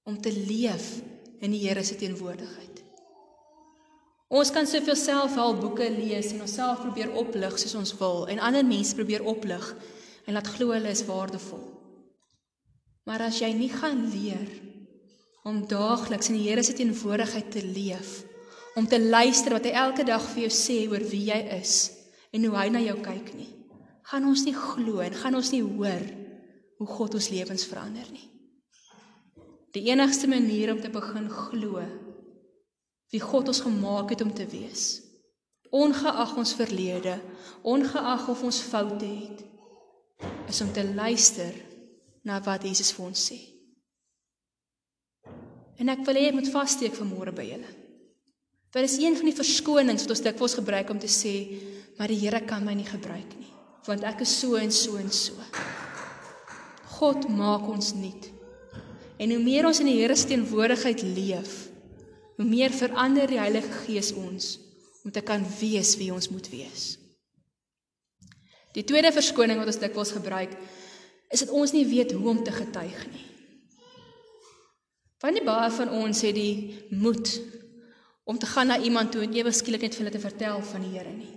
om 0.04 0.22
te 0.22 0.32
leef 0.32 1.02
in 1.40 1.52
die 1.52 1.68
Here 1.68 1.84
se 1.84 1.96
teenwoordigheid. 1.96 2.84
Ons 4.30 4.52
kan 4.52 4.68
soveel 4.68 4.96
selfhelpboeke 4.96 5.90
lees 5.90 6.32
en 6.34 6.42
onsself 6.42 6.82
probeer 6.82 7.12
oplig 7.18 7.60
soos 7.60 7.76
ons 7.76 7.94
wil 7.98 8.28
en 8.28 8.40
ander 8.40 8.66
mense 8.66 8.96
probeer 8.96 9.24
oplig 9.26 9.76
en 10.26 10.34
laat 10.34 10.48
glo 10.48 10.74
hulle 10.76 10.90
is 10.90 11.06
waardevol. 11.06 11.64
Maar 13.10 13.22
as 13.22 13.40
jy 13.42 13.50
nie 13.54 13.72
gaan 13.74 14.04
leer 14.14 14.50
om 15.50 15.64
daagliks 15.68 16.30
in 16.30 16.38
die 16.38 16.48
Here 16.48 16.64
se 16.64 16.76
teenwoordigheid 16.78 17.52
te 17.52 17.64
leef, 17.66 18.20
om 18.78 18.88
te 18.88 19.00
luister 19.02 19.56
wat 19.56 19.66
hy 19.68 19.74
elke 19.82 20.06
dag 20.08 20.24
vir 20.34 20.46
jou 20.46 20.54
sê 20.54 20.84
oor 20.92 21.04
wie 21.12 21.26
jy 21.32 21.40
is 21.58 21.76
en 22.36 22.46
hoe 22.46 22.56
hy 22.56 22.68
na 22.72 22.82
jou 22.84 22.96
kyk 23.04 23.34
nie, 23.36 23.50
gaan 24.12 24.28
ons 24.30 24.46
nie 24.46 24.56
glo 24.56 25.02
en 25.04 25.18
gaan 25.18 25.38
ons 25.40 25.52
nie 25.54 25.64
hoor 25.66 26.06
hoe 26.80 26.88
God 26.88 27.18
ons 27.18 27.30
lewens 27.34 27.66
verander 27.68 28.08
nie. 28.14 28.28
Die 29.76 29.90
enigste 29.92 30.30
manier 30.30 30.72
om 30.74 30.80
te 30.82 30.90
begin 30.94 31.28
glo 31.30 31.84
wie 33.10 33.22
God 33.22 33.50
ons 33.50 33.62
gemaak 33.66 34.14
het 34.14 34.22
om 34.22 34.32
te 34.34 34.46
wees. 34.50 35.02
Ongeag 35.74 36.36
ons 36.38 36.56
verlede, 36.58 37.18
ongeag 37.66 38.28
of 38.30 38.42
ons 38.46 38.62
foute 38.66 39.06
het, 39.06 39.46
is 40.50 40.62
om 40.62 40.72
te 40.74 40.86
luister 40.86 41.54
na 42.26 42.40
wat 42.46 42.66
Jesus 42.66 42.94
vir 42.94 43.10
ons 43.10 43.30
sê. 43.32 43.38
En 45.80 45.92
ek 45.94 46.04
wil 46.08 46.20
hê 46.20 46.28
jy 46.28 46.36
moet 46.36 46.50
vassteek 46.52 46.98
vanmôre 46.98 47.32
by 47.36 47.46
julle. 47.48 47.70
Dit 48.70 48.86
is 48.86 49.00
een 49.02 49.16
van 49.18 49.30
die 49.30 49.36
verskonings 49.36 50.04
wat 50.06 50.14
ons 50.14 50.26
dikwels 50.26 50.58
gebruik 50.60 50.92
om 50.94 51.00
te 51.02 51.10
sê, 51.10 51.34
maar 51.98 52.12
die 52.12 52.20
Here 52.20 52.42
kan 52.46 52.66
my 52.66 52.76
nie 52.78 52.88
gebruik 52.88 53.32
nie, 53.40 53.50
want 53.88 54.04
ek 54.06 54.22
is 54.26 54.34
so 54.42 54.60
en 54.60 54.72
so 54.76 55.00
en 55.00 55.10
so. 55.10 55.34
God 57.00 57.26
maak 57.32 57.66
ons 57.72 57.94
nuut. 57.98 58.28
En 59.20 59.34
hoe 59.34 59.42
meer 59.42 59.66
ons 59.68 59.80
in 59.82 59.90
die 59.90 59.98
Here 59.98 60.16
se 60.20 60.30
teenwoordigheid 60.30 61.02
leef, 61.16 61.56
hoe 62.38 62.48
meer 62.48 62.76
verander 62.76 63.32
die 63.32 63.40
Heilige 63.42 63.82
Gees 63.86 64.14
ons 64.16 64.58
om 65.04 65.12
te 65.16 65.24
kan 65.26 65.42
wees 65.60 65.96
wie 65.98 66.12
ons 66.14 66.30
moet 66.30 66.52
wees. 66.52 66.92
Die 68.76 68.86
tweede 68.86 69.10
verskoning 69.16 69.58
wat 69.58 69.72
ons 69.72 69.82
dikwels 69.82 70.14
gebruik, 70.14 70.54
is 71.34 71.42
dat 71.42 71.56
ons 71.56 71.74
nie 71.74 71.88
weet 71.90 72.14
hoe 72.14 72.30
om 72.36 72.44
te 72.44 72.54
getuig 72.54 73.02
nie. 73.10 73.29
Want 75.20 75.36
nie 75.36 75.44
baie 75.44 75.72
van 75.76 75.92
ons 76.00 76.22
het 76.24 76.36
die 76.36 76.80
moed 76.96 77.34
om 78.24 78.38
te 78.40 78.48
gaan 78.48 78.68
na 78.72 78.80
iemand 78.80 79.12
toe 79.12 79.26
en 79.26 79.34
ewe 79.36 79.52
skielik 79.52 79.84
net 79.84 79.98
vir 79.98 80.06
hulle 80.06 80.16
te 80.16 80.24
vertel 80.24 80.62
van 80.72 80.86
die 80.86 80.94
Here 80.96 81.12
nie. 81.12 81.36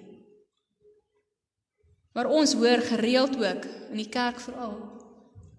Maar 2.12 2.28
ons 2.28 2.52
hoor 2.54 2.82
gereeld 2.84 3.38
ook 3.40 3.66
in 3.90 4.02
die 4.02 4.10
kerk 4.12 4.40
veral 4.44 4.76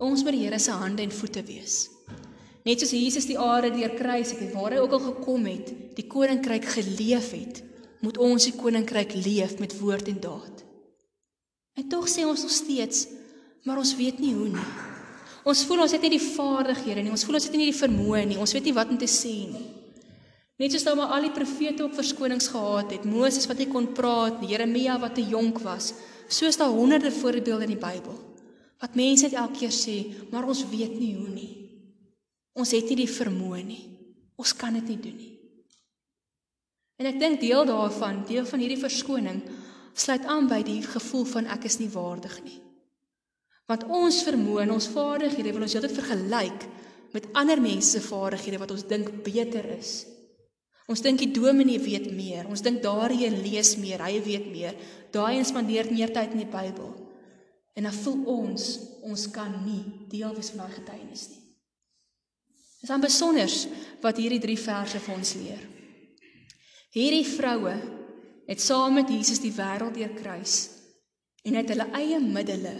ons 0.03 0.23
moet 0.23 0.35
die 0.35 0.43
Here 0.45 0.59
se 0.59 0.75
hande 0.75 1.03
en 1.05 1.13
voete 1.15 1.43
wees. 1.47 1.87
Net 2.63 2.79
soos 2.79 2.93
Jesus 2.95 3.27
die 3.27 3.39
aarde 3.39 3.73
deur 3.75 3.93
kruis 3.97 4.31
het 4.35 4.53
waar 4.55 4.75
hy 4.75 4.81
ook 4.83 4.95
al 4.97 5.03
gekom 5.09 5.47
het, 5.49 5.73
die 5.97 6.07
koninkryk 6.07 6.67
geleef 6.77 7.31
het, 7.35 7.61
moet 8.03 8.19
ons 8.19 8.47
die 8.47 8.55
koninkryk 8.59 9.15
leef 9.15 9.57
met 9.59 9.75
woord 9.79 10.09
en 10.11 10.19
daad. 10.23 10.63
En 11.79 11.87
tog 11.91 12.07
sê 12.11 12.27
ons 12.27 12.43
nog 12.43 12.53
steeds, 12.53 13.07
maar 13.67 13.79
ons 13.81 13.95
weet 13.99 14.19
nie 14.23 14.33
hoe 14.35 14.49
nie. 14.53 14.92
Ons 15.43 15.65
voel 15.67 15.83
ons 15.83 15.91
het 15.91 16.03
nie 16.05 16.13
die 16.15 16.23
vaardighede 16.23 17.03
nie, 17.03 17.11
ons 17.11 17.25
voel 17.27 17.39
ons 17.39 17.47
het 17.47 17.55
nie 17.57 17.67
die 17.67 17.77
vermoë 17.77 18.23
nie, 18.29 18.39
ons 18.39 18.53
weet 18.55 18.69
nie 18.69 18.75
wat 18.75 18.91
om 18.93 18.99
te 18.99 19.09
sê 19.11 19.33
nie. 19.51 19.65
Net 20.61 20.71
soos 20.71 20.85
nou 20.87 20.93
maar 20.99 21.15
al 21.15 21.25
die 21.27 21.33
profete 21.35 21.83
ook 21.83 21.97
verskonings 21.97 22.47
gehad 22.53 22.93
het, 22.93 23.07
Moses 23.09 23.49
wat 23.49 23.59
nie 23.59 23.67
kon 23.71 23.89
praat 23.97 24.39
nie, 24.39 24.53
Jeremia 24.53 24.95
wat 25.01 25.17
te 25.17 25.25
jonk 25.27 25.59
was, 25.65 25.91
soos 26.31 26.59
daar 26.59 26.71
honderde 26.71 27.11
voorbeelde 27.11 27.67
in 27.67 27.73
die 27.73 27.81
Bybel. 27.81 28.15
Wat 28.79 28.95
mense 28.99 29.27
net 29.27 29.35
elke 29.39 29.63
keer 29.63 29.75
sê, 29.75 29.97
maar 30.31 30.47
ons 30.47 30.63
weet 30.71 30.95
nie 30.99 31.13
hoe 31.17 31.29
nie. 31.31 31.51
Ons 32.53 32.73
het 32.75 32.87
nie 32.91 33.01
die 33.03 33.11
vermoë 33.11 33.63
nie. 33.65 33.83
Ons 34.39 34.53
kan 34.57 34.75
dit 34.77 34.93
nie 34.93 34.99
doen 35.01 35.15
nie. 35.17 35.31
En 37.01 37.09
ek 37.09 37.19
dink 37.19 37.41
deel 37.41 37.65
daarvan, 37.67 38.21
deel 38.29 38.45
van 38.47 38.61
hierdie 38.61 38.81
verskoning 38.81 39.41
sluit 39.97 40.25
aan 40.29 40.47
by 40.49 40.61
die 40.65 40.81
gevoel 40.85 41.25
van 41.29 41.49
ek 41.53 41.65
is 41.69 41.79
nie 41.81 41.89
waardig 41.91 42.37
nie. 42.45 42.59
Want 43.71 43.85
ons 43.87 44.23
vermoë 44.27 44.65
en 44.65 44.73
ons 44.75 44.89
vaardighede 44.91 45.53
wil 45.55 45.65
ons 45.65 45.75
heeltyd 45.75 45.95
vergelyk 45.95 46.65
met 47.13 47.29
ander 47.37 47.61
mense 47.61 47.93
se 47.93 48.01
vaardighede 48.03 48.59
wat 48.59 48.73
ons 48.75 48.87
dink 48.89 49.11
beter 49.23 49.65
is. 49.77 50.03
Ons 50.91 51.03
dink 51.05 51.21
die 51.21 51.31
dominee 51.31 51.79
weet 51.79 52.09
meer. 52.11 52.47
Ons 52.51 52.63
dink 52.65 52.81
daardie 52.83 53.29
lees 53.31 53.77
meer, 53.79 54.03
hy 54.03 54.19
weet 54.25 54.49
meer. 54.51 54.75
Daai 55.15 55.43
spandeer 55.47 55.87
meer 55.93 56.11
tyd 56.11 56.35
in 56.35 56.43
die 56.43 56.49
Bybel. 56.49 56.91
En 57.73 57.87
dan 57.87 57.95
voel 58.03 58.19
ons 58.29 58.67
ons 59.03 59.23
kan 59.33 59.51
nie 59.63 59.83
deel 60.11 60.35
wees 60.35 60.51
van 60.53 60.65
daai 60.65 60.75
getuienis 60.75 61.29
nie. 61.31 61.41
Dit 62.83 62.89
is 62.89 62.91
dan 62.91 63.03
besonder 63.03 63.53
wat 64.03 64.19
hierdie 64.19 64.41
drie 64.43 64.59
verse 64.59 64.99
vir 64.99 65.15
ons 65.15 65.33
leer. 65.39 65.61
Hierdie 66.93 67.25
vroue 67.25 67.73
het 68.45 68.61
saam 68.61 68.99
met 68.99 69.09
Jesus 69.09 69.39
die 69.41 69.53
wêreld 69.55 69.95
deurkruis 69.95 70.57
en 71.47 71.55
het 71.57 71.71
hulle 71.71 71.87
eie 71.95 72.19
middele 72.21 72.75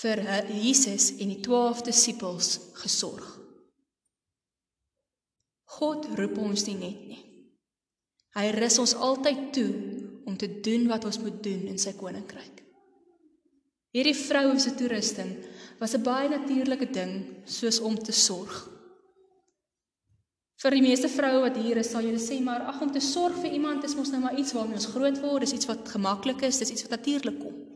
vir 0.00 0.22
Jesus 0.48 1.10
en 1.20 1.32
die 1.34 1.40
12 1.44 1.84
disippels 1.88 2.54
gesorg. 2.80 3.28
God 5.78 6.08
roep 6.18 6.38
ons 6.40 6.64
nie 6.68 6.78
net 6.80 7.04
nie. 7.08 7.20
Hy 8.36 8.48
rus 8.56 8.78
ons 8.80 8.94
altyd 8.96 9.40
toe 9.52 9.70
om 10.28 10.36
te 10.40 10.48
doen 10.64 10.86
wat 10.88 11.04
ons 11.08 11.20
moet 11.20 11.38
doen 11.44 11.66
in 11.68 11.80
sy 11.80 11.92
koninkryk. 11.98 12.60
Hierdie 13.92 14.16
vroue 14.16 14.56
se 14.60 14.72
toerusting 14.76 15.32
was 15.80 15.94
'n 15.94 16.02
baie 16.02 16.28
natuurlike 16.28 16.88
ding 16.92 17.42
soos 17.44 17.80
om 17.80 17.96
te 17.96 18.12
sorg. 18.12 18.68
Vir 20.62 20.70
die 20.70 20.82
meeste 20.82 21.08
vroue 21.08 21.40
wat 21.42 21.56
hier 21.56 21.76
is, 21.76 21.90
sal 21.90 22.02
julle 22.02 22.22
sê 22.22 22.40
maar 22.40 22.62
ag 22.62 22.80
om 22.80 22.92
te 22.92 23.00
sorg 23.00 23.34
vir 23.42 23.52
iemand 23.52 23.84
is 23.84 23.94
mos 23.94 24.10
nou 24.10 24.20
maar 24.20 24.38
iets 24.38 24.52
waarmee 24.52 24.74
ons 24.74 24.92
groot 24.94 25.20
word, 25.20 25.40
dis 25.40 25.52
iets 25.52 25.66
wat 25.66 25.88
gemaklik 25.88 26.42
is, 26.42 26.58
dis 26.58 26.70
iets 26.70 26.82
wat 26.82 26.90
natuurlik 26.90 27.38
kom. 27.40 27.71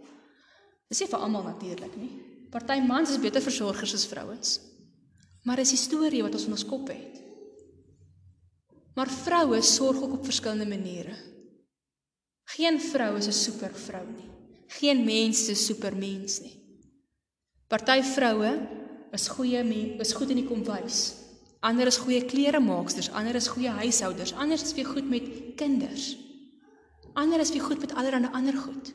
Dis 0.89 1.01
nie 1.03 1.11
vir 1.11 1.23
almal 1.23 1.45
natuurlik 1.45 1.97
nie. 1.99 2.11
Party 2.51 2.79
mans 2.81 3.11
is 3.11 3.23
beter 3.23 3.43
versorgers 3.43 3.95
as 3.95 4.07
vrouens. 4.07 4.61
Maar 5.45 5.57
dis 5.57 5.73
'n 5.73 5.77
storie 5.77 6.23
wat 6.23 6.35
ons 6.35 6.47
in 6.47 6.53
ons 6.53 6.65
kop 6.65 6.89
het. 6.89 7.23
Maar 8.95 9.11
vroue 9.11 9.63
sorg 9.63 10.03
ook 10.03 10.13
op 10.13 10.25
verskillende 10.25 10.67
maniere. 10.67 11.15
Geen 12.57 12.81
vrou 12.81 13.17
is 13.17 13.27
'n 13.27 13.33
supervrou 13.33 14.07
nie. 14.07 14.31
Geen 14.67 15.05
mens 15.05 15.49
is 15.49 15.61
'n 15.61 15.65
supermens 15.65 16.41
nie. 16.41 16.57
Party 17.69 18.03
vroue 18.03 18.69
is 19.13 19.29
goeie 19.29 19.63
is 19.99 20.13
goed 20.13 20.31
in 20.31 20.37
die 20.37 20.49
kombuis. 20.49 21.15
Ander 21.61 21.87
is 21.87 21.97
goeie 21.97 22.25
kleremaaksters, 22.25 23.11
ander 23.11 23.35
is 23.35 23.49
goeie 23.49 23.69
huishouders, 23.69 24.33
ander 24.33 24.63
is 24.63 24.75
weer 24.75 24.87
goed 24.87 25.09
met 25.09 25.23
kinders. 25.57 26.17
Ander 27.15 27.41
is 27.41 27.51
weer 27.51 27.63
goed 27.63 27.81
met 27.81 27.95
allerlei 27.95 28.29
ander 28.33 28.57
goed. 28.57 28.95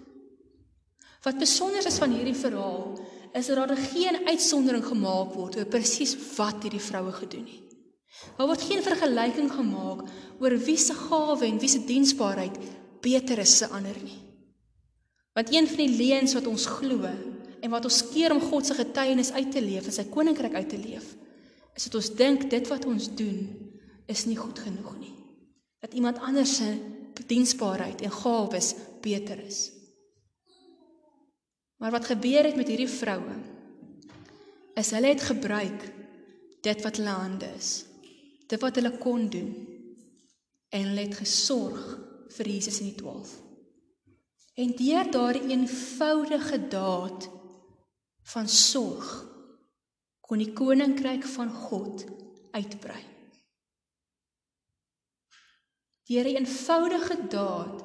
Wat 1.22 1.38
besonder 1.38 1.86
is 1.86 2.00
van 2.02 2.14
hierdie 2.16 2.38
verhaal 2.38 2.98
is 3.38 3.48
dat 3.48 3.60
daar 3.62 3.78
geen 3.78 4.18
uitsondering 4.28 4.86
gemaak 4.86 5.36
word 5.38 5.58
oor 5.60 5.70
presies 5.70 6.16
wat 6.36 6.66
hierdie 6.66 6.82
vroue 6.82 7.14
gedoen 7.16 7.46
het. 7.46 7.76
Daar 8.38 8.50
word 8.50 8.64
geen 8.66 8.82
vergelyking 8.84 9.52
gemaak 9.54 10.04
oor 10.42 10.58
wie 10.66 10.78
se 10.78 10.96
gawe 10.98 11.46
en 11.46 11.60
wie 11.62 11.70
se 11.70 11.84
diensbaarheid 11.86 12.58
beter 13.02 13.40
is 13.40 13.62
as 13.62 13.72
ander 13.72 13.98
nie. 14.04 14.20
Want 15.38 15.54
een 15.54 15.68
van 15.68 15.80
die 15.80 15.96
leuns 15.96 16.34
wat 16.36 16.48
ons 16.50 16.66
glo 16.68 17.08
en 17.62 17.72
wat 17.72 17.86
ons 17.88 18.02
keer 18.12 18.34
om 18.34 18.42
God 18.42 18.68
se 18.68 18.76
getuienis 18.76 19.32
uit 19.32 19.52
te 19.54 19.62
leef 19.64 19.88
en 19.88 19.96
sy 19.96 20.08
koninkryk 20.12 20.58
uit 20.58 20.70
te 20.74 20.80
leef, 20.82 21.14
is 21.78 21.86
dat 21.88 21.96
ons 22.02 22.10
dink 22.20 22.50
dit 22.52 22.68
wat 22.68 22.86
ons 22.90 23.08
doen 23.16 23.46
is 24.12 24.26
nie 24.28 24.36
goed 24.36 24.60
genoeg 24.60 24.98
nie. 25.00 25.14
Dat 25.80 25.94
iemand 25.94 26.20
anders 26.20 26.58
se 26.60 26.74
diensbaarheid 27.32 28.02
en 28.02 28.12
gawes 28.12 28.74
beter 29.02 29.40
is. 29.46 29.70
Maar 31.82 31.98
wat 31.98 32.12
gebeur 32.14 32.46
het 32.46 32.56
met 32.56 32.70
hierdie 32.70 32.90
vroue? 32.90 33.38
Is 34.78 34.94
hulle 34.94 35.16
het 35.16 35.24
gebruik 35.34 35.88
dit 36.62 36.84
wat 36.86 37.02
hulle 37.02 37.16
hande 37.18 37.50
is 37.58 37.72
dit 38.52 38.60
wat 38.60 38.76
hulle 38.76 38.98
kon 39.00 39.30
doen 39.32 39.52
en 40.76 40.88
hulle 40.90 41.06
het 41.06 41.20
gesorg 41.22 41.84
vir 42.36 42.50
Jesus 42.56 42.80
en 42.80 42.90
die 42.90 43.00
12. 43.00 43.32
En 44.62 44.74
deur 44.80 45.12
daardie 45.12 45.54
eenvoudige 45.56 46.60
daad 46.72 47.28
van 48.34 48.50
sorg 48.52 49.08
kon 50.28 50.40
die 50.40 50.52
koninkryk 50.56 51.26
van 51.36 51.52
God 51.68 52.06
uitbrei. 52.56 53.02
Deur 56.12 56.28
'n 56.28 56.44
eenvoudige 56.44 57.18
daad 57.30 57.84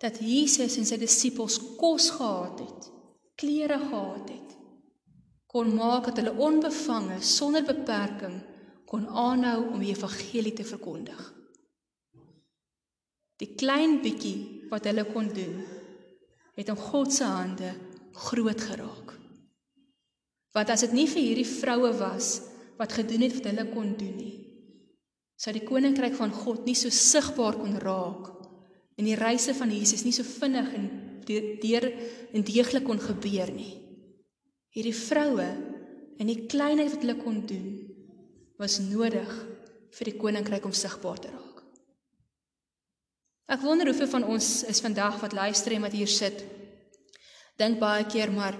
dat 0.00 0.20
Jesus 0.20 0.76
en 0.76 0.86
sy 0.86 0.96
disippels 0.96 1.56
kos 1.76 2.10
gehad 2.10 2.60
het, 2.60 2.90
klere 3.36 3.78
gehad 3.78 4.28
het, 4.32 4.52
kon 5.46 5.74
maak 5.76 6.08
dat 6.08 6.20
hulle 6.20 6.36
onbevange 6.48 7.20
sonder 7.24 7.64
beperking 7.64 8.40
kon 8.86 9.06
aanhou 9.08 9.72
om 9.72 9.82
die 9.82 9.92
evangelie 9.92 10.54
te 10.56 10.64
verkondig. 10.64 11.20
Die 13.36 13.52
klein 13.58 13.98
bietjie 14.00 14.68
wat 14.70 14.86
hulle 14.88 15.04
kon 15.10 15.28
doen, 15.34 15.58
het 16.56 16.72
in 16.72 16.80
God 16.80 17.12
se 17.12 17.28
hande 17.28 17.74
groot 18.16 18.60
geraak. 18.70 19.12
Want 20.56 20.72
as 20.72 20.86
dit 20.86 20.94
nie 20.96 21.08
vir 21.10 21.20
hierdie 21.22 21.48
vroue 21.48 21.92
was 21.98 22.38
wat 22.80 22.94
gedoen 22.96 23.26
het 23.26 23.36
wat 23.36 23.50
hulle 23.50 23.66
kon 23.74 23.92
doen 24.00 24.14
nie, 24.16 24.36
sou 25.36 25.52
die 25.52 25.66
koninkryk 25.68 26.16
van 26.16 26.32
God 26.32 26.64
nie 26.64 26.76
so 26.78 26.88
sigbaar 26.92 27.58
kon 27.60 27.76
raak 27.82 28.32
en 28.96 29.04
die 29.04 29.18
reise 29.18 29.52
van 29.56 29.72
Jesus 29.72 30.06
nie 30.06 30.14
so 30.16 30.24
vinnig 30.24 30.72
en 30.78 30.86
deur 31.26 31.86
en 32.32 32.46
deeglik 32.46 32.86
kon 32.86 33.00
gebeur 33.02 33.50
nie. 33.52 33.74
Hierdie 34.76 34.96
vroue 34.96 35.48
en 36.16 36.30
die 36.30 36.46
kleinheid 36.48 36.94
wat 36.94 37.04
hulle 37.04 37.18
kon 37.20 37.42
doen, 37.48 37.68
was 38.60 38.78
nodig 38.80 39.30
vir 39.96 40.10
die 40.10 40.16
koninkryk 40.20 40.64
om 40.68 40.74
sigbaar 40.76 41.20
te 41.20 41.32
raak. 41.32 41.62
Ek 43.46 43.62
wonder 43.62 43.86
hoeveel 43.86 44.10
van 44.10 44.26
ons 44.26 44.64
is 44.66 44.82
vandag 44.82 45.20
wat 45.22 45.36
luister 45.36 45.76
en 45.76 45.86
wat 45.86 45.94
hier 45.94 46.10
sit. 46.10 46.42
Dink 47.60 47.78
baie 47.80 48.04
keer 48.10 48.32
maar 48.34 48.56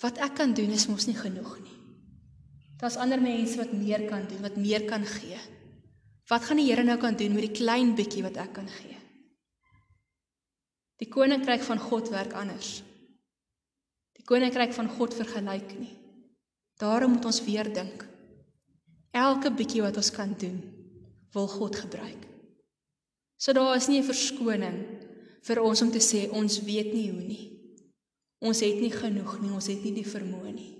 wat 0.00 0.20
ek 0.22 0.36
kan 0.38 0.54
doen 0.56 0.70
is 0.76 0.86
mos 0.88 1.08
nie 1.08 1.18
genoeg 1.18 1.56
nie. 1.60 1.76
Daar's 2.80 2.96
ander 2.96 3.20
mense 3.20 3.58
wat 3.60 3.74
meer 3.76 4.06
kan 4.08 4.24
doen, 4.28 4.40
wat 4.40 4.56
meer 4.56 4.86
kan 4.88 5.04
gee. 5.04 5.36
Wat 6.30 6.46
gaan 6.46 6.60
die 6.62 6.70
Here 6.70 6.84
nou 6.86 6.96
kan 7.02 7.18
doen 7.18 7.34
met 7.34 7.48
die 7.48 7.58
klein 7.58 7.92
bietjie 7.98 8.22
wat 8.24 8.38
ek 8.40 8.54
kan 8.56 8.70
gee? 8.70 8.99
Die 11.00 11.08
koninkryk 11.08 11.62
van 11.64 11.80
God 11.80 12.10
werk 12.12 12.34
anders. 12.36 12.82
Die 14.18 14.24
koninkryk 14.28 14.74
van 14.76 14.90
God 14.98 15.16
vergelyk 15.16 15.72
nie. 15.78 15.94
Daarom 16.80 17.16
moet 17.16 17.28
ons 17.30 17.40
weer 17.44 17.70
dink. 17.72 18.04
Elke 19.16 19.52
bietjie 19.52 19.82
wat 19.82 19.96
ons 19.96 20.12
kan 20.12 20.34
doen, 20.38 20.60
wil 21.32 21.48
God 21.48 21.76
gebruik. 21.76 22.26
So 23.40 23.52
daar 23.56 23.76
is 23.76 23.88
nie 23.88 24.00
'n 24.00 24.10
verskoning 24.12 24.78
vir 25.42 25.62
ons 25.62 25.82
om 25.82 25.90
te 25.90 25.98
sê 25.98 26.28
ons 26.30 26.60
weet 26.60 26.92
nie 26.92 27.10
hoe 27.10 27.22
nie. 27.22 27.46
Ons 28.40 28.60
het 28.60 28.80
nie 28.80 28.92
genoeg 28.92 29.40
nie, 29.40 29.52
ons 29.52 29.66
het 29.66 29.82
nie 29.84 29.94
die 29.94 30.04
vermoë 30.04 30.52
nie. 30.52 30.76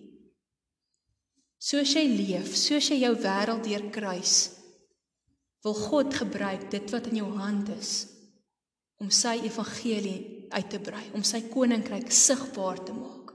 Soos 1.59 1.92
jy 1.94 2.04
leef, 2.04 2.56
soos 2.56 2.88
jy 2.88 3.00
jou 3.00 3.14
wêreld 3.16 3.64
deurkruis, 3.64 4.50
wil 5.62 5.74
God 5.74 6.14
gebruik 6.14 6.70
dit 6.70 6.90
wat 6.90 7.06
in 7.06 7.16
jou 7.16 7.37
hand 7.37 7.68
is 7.68 8.19
om 9.01 9.11
sy 9.11 9.39
evangelie 9.47 10.49
uit 10.51 10.69
te 10.71 10.81
brei, 10.83 11.07
om 11.17 11.25
sy 11.25 11.43
koninkryk 11.49 12.11
sigbaar 12.13 12.83
te 12.85 12.95
maak. 12.97 13.33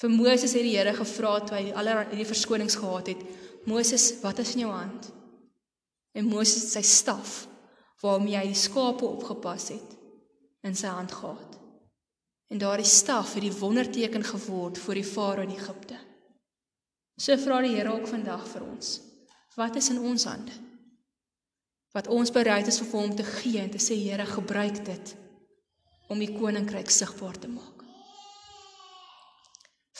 Vir 0.00 0.12
Moses 0.12 0.52
het 0.52 0.64
die 0.64 0.76
Here 0.76 0.92
gevra 0.96 1.38
toe 1.44 1.56
hy 1.56 1.72
al 1.72 1.92
hierdie 2.10 2.28
verskonings 2.28 2.76
gehad 2.80 3.12
het, 3.12 3.22
Moses, 3.66 4.12
wat 4.22 4.38
is 4.38 4.54
in 4.54 4.66
jou 4.66 4.72
hand? 4.72 5.08
En 6.16 6.28
Moses 6.28 6.66
het 6.66 6.76
sy 6.76 6.84
staf 6.86 7.44
waarmee 8.02 8.36
hy 8.36 8.50
die 8.52 8.58
skape 8.58 9.06
opgepas 9.08 9.70
het 9.72 9.96
in 10.66 10.76
sy 10.76 10.92
hand 10.92 11.12
gehad. 11.16 11.56
En 12.52 12.60
daardie 12.62 12.86
staf 12.86 13.34
het 13.34 13.42
die 13.42 13.56
wonderteken 13.56 14.24
geword 14.24 14.78
vir 14.78 15.00
die 15.00 15.06
farao 15.06 15.46
in 15.48 15.56
Egipte. 15.56 15.98
So 17.18 17.36
vra 17.40 17.62
die 17.64 17.74
Here 17.74 17.94
ook 17.96 18.06
vandag 18.08 18.44
vir 18.52 18.64
ons. 18.68 19.00
Wat 19.56 19.76
is 19.80 19.88
in 19.90 19.98
ons 20.04 20.28
hande? 20.28 20.52
Wat 21.96 22.10
ons 22.12 22.28
bereid 22.28 22.66
is 22.68 22.76
vir 22.82 22.90
hom 22.92 23.14
te 23.16 23.24
gee 23.24 23.62
en 23.62 23.70
te 23.72 23.80
sê 23.80 23.96
Here, 23.96 24.26
gebruik 24.28 24.82
dit 24.84 25.14
om 26.12 26.20
u 26.20 26.26
koninkryk 26.36 26.90
sigbaar 26.92 27.38
te 27.40 27.48
maak. 27.48 27.80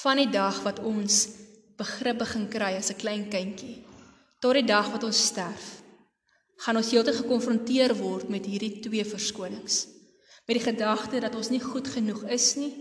Van 0.02 0.20
die 0.20 0.28
dag 0.30 0.61
wat 0.62 0.78
ons 0.85 1.24
begrip 1.80 2.20
begin 2.20 2.44
kry 2.52 2.76
as 2.76 2.92
'n 2.92 3.00
klein 3.00 3.24
kindjie 3.32 3.82
tot 4.40 4.54
die 4.54 4.68
dag 4.68 4.92
wat 4.92 5.09
ons 5.09 5.24
sterf, 5.26 5.82
gaan 6.62 6.76
ons 6.76 6.90
heeltyd 6.92 7.16
gekonfronteer 7.16 7.96
word 7.96 8.28
met 8.28 8.46
hierdie 8.46 8.80
twee 8.80 9.04
verskonings. 9.04 9.88
Met 10.46 10.56
die 10.61 10.66
gedagte 10.72 11.20
dat 11.20 11.35
ons 11.35 11.48
nie 11.50 11.61
goed 11.61 11.88
genoeg 11.88 12.22
is 12.28 12.56
nie 12.56 12.72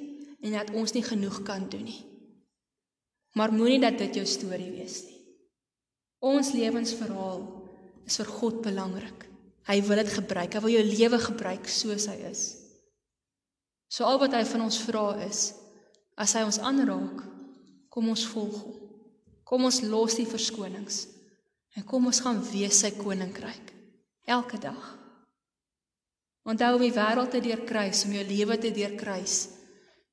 en 0.42 0.52
dat 0.52 0.74
ons 0.74 0.92
nie 0.92 1.04
genoeg 1.04 1.44
kan 1.44 1.70
doen 1.70 1.84
nie. 1.84 2.04
Maar 3.34 3.52
moenie 3.52 3.80
dat 3.80 3.98
dit 3.98 4.16
jou 4.16 4.26
storie 4.26 4.72
wees 4.72 5.04
nie. 5.04 5.22
Ons 6.20 6.52
lewensverhaal 6.52 7.65
is 8.06 8.20
vir 8.22 8.30
God 8.30 8.62
belangrik. 8.66 9.26
Hy 9.66 9.80
wil 9.88 10.02
dit 10.04 10.14
gebruik. 10.14 10.54
Hy 10.54 10.62
wil 10.62 10.76
jou 10.76 10.86
lewe 10.86 11.20
gebruik 11.20 11.70
soos 11.72 12.08
hy 12.12 12.20
is. 12.30 12.44
So 13.90 14.06
al 14.06 14.20
wat 14.22 14.36
hy 14.38 14.44
van 14.48 14.66
ons 14.66 14.80
vra 14.86 15.08
is 15.26 15.54
as 16.16 16.34
hy 16.38 16.46
ons 16.48 16.62
aanraak, 16.64 17.24
kom 17.92 18.10
ons 18.12 18.26
volg 18.32 18.56
hom. 18.62 18.82
Kom 19.46 19.68
ons 19.68 19.84
los 19.86 20.16
die 20.18 20.26
verskonings 20.26 21.06
en 21.76 21.84
kom 21.86 22.08
ons 22.10 22.22
gaan 22.24 22.40
wees 22.50 22.80
sy 22.82 22.94
koninkryk 22.98 23.74
elke 24.32 24.58
dag. 24.58 24.86
Onthou 26.46 26.76
om 26.78 26.84
die 26.86 26.94
wêreld 26.94 27.32
te 27.34 27.42
deurkruis, 27.42 28.04
om 28.06 28.14
jou 28.16 28.24
lewe 28.26 28.58
te 28.62 28.72
deurkruis, 28.74 29.36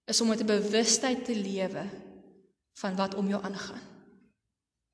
is 0.09 0.21
om 0.21 0.29
met 0.29 0.41
'n 0.41 0.47
bewustheid 0.47 1.25
te 1.25 1.35
lewe 1.37 1.85
van 2.81 2.97
wat 2.97 3.15
om 3.15 3.29
jou 3.29 3.41
aangaan. 3.43 3.85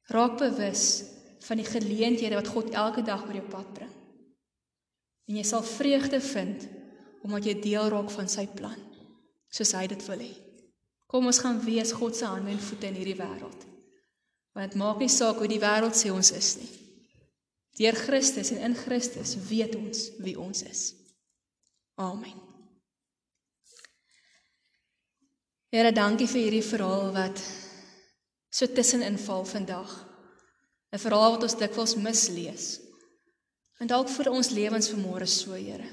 Raak 0.08 0.38
bewus 0.38 1.04
van 1.46 1.60
die 1.60 1.66
geleenthede 1.66 2.38
wat 2.38 2.50
God 2.50 2.74
elke 2.74 3.02
dag 3.02 3.24
oor 3.26 3.38
jou 3.38 3.46
pad 3.50 3.70
bring. 3.76 3.94
En 5.28 5.36
jy 5.36 5.44
sal 5.44 5.62
vreugde 5.62 6.20
vind 6.24 6.66
omdat 7.26 7.48
jy 7.48 7.54
deel 7.60 7.88
raak 7.92 8.10
van 8.14 8.28
sy 8.30 8.46
plan, 8.46 8.78
soos 9.52 9.74
hy 9.76 9.86
dit 9.90 10.04
wil 10.08 10.22
hê. 10.22 10.32
Kom 11.08 11.26
ons 11.28 11.40
gaan 11.42 11.58
wees 11.64 11.92
God 11.96 12.16
se 12.16 12.24
hande 12.28 12.52
en 12.52 12.62
voete 12.62 12.88
in 12.88 12.98
hierdie 13.00 13.18
wêreld. 13.18 13.64
Want 14.54 14.70
dit 14.70 14.80
maak 14.80 15.00
nie 15.02 15.10
saak 15.12 15.40
hoe 15.40 15.50
die 15.50 15.60
wêreld 15.60 15.96
sê 15.98 16.12
ons 16.14 16.32
is 16.36 16.50
nie. 16.60 16.70
Deur 17.78 17.96
Christus 17.96 18.52
en 18.54 18.62
in 18.70 18.76
Christus 18.76 19.36
weet 19.48 19.76
ons 19.78 20.08
wie 20.24 20.36
ons 20.40 20.62
is. 20.66 20.82
Amen. 21.98 22.34
Here, 25.68 25.92
dankie 25.92 26.26
vir 26.30 26.46
hierdie 26.46 26.64
verhaal 26.64 27.10
wat 27.12 27.40
so 28.48 28.66
tussenin 28.72 29.18
val 29.20 29.44
vandag. 29.44 29.90
'n 30.92 30.98
Verhaal 30.98 31.34
wat 31.36 31.42
ons 31.42 31.56
dikwels 31.60 31.96
mislees. 31.96 32.80
En 33.78 33.86
dalk 33.86 34.08
vir 34.08 34.30
ons 34.30 34.50
lewens 34.50 34.90
vanmôre 34.90 35.26
so, 35.26 35.52
Here. 35.52 35.88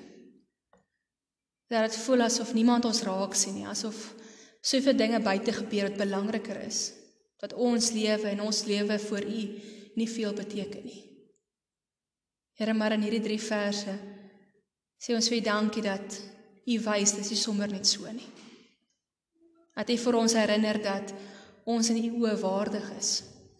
Dat 1.69 1.89
dit 1.89 1.97
voel 2.05 2.21
asof 2.21 2.53
niemand 2.53 2.85
ons 2.85 3.01
raak 3.03 3.33
sien 3.35 3.55
nie, 3.55 3.65
asof 3.67 4.13
soveel 4.61 4.97
dinge 4.97 5.19
buite 5.19 5.53
gebeur 5.53 5.89
wat 5.89 5.97
belangriker 5.97 6.61
is. 6.65 6.93
Dat 7.41 7.53
ons 7.53 7.91
lewe 7.91 8.29
en 8.29 8.41
ons 8.41 8.63
lewe 8.65 8.97
vir 8.99 9.25
U 9.25 9.41
nie 9.95 10.07
veel 10.09 10.33
beteken 10.33 10.85
nie. 10.85 11.01
Here, 12.55 12.73
maar 12.73 12.95
in 12.95 13.03
hierdie 13.03 13.23
3 13.23 13.39
verse 13.41 13.93
sê 15.01 15.13
ons 15.15 15.29
vir 15.29 15.43
dankie 15.43 15.83
dat 15.83 16.19
U 16.65 16.79
wys 16.87 17.13
dis 17.17 17.29
nie 17.33 17.37
sommer 17.37 17.69
net 17.69 17.85
so 17.85 18.09
nie. 18.09 18.29
Dat 19.75 19.89
U 19.89 19.97
vir 20.05 20.17
ons 20.21 20.33
herinner 20.33 20.79
dat 20.81 21.13
ons 21.65 21.89
in 21.91 21.99
U 22.05 22.23
oë 22.23 22.37
waardig 22.41 22.87
is, 22.97 23.11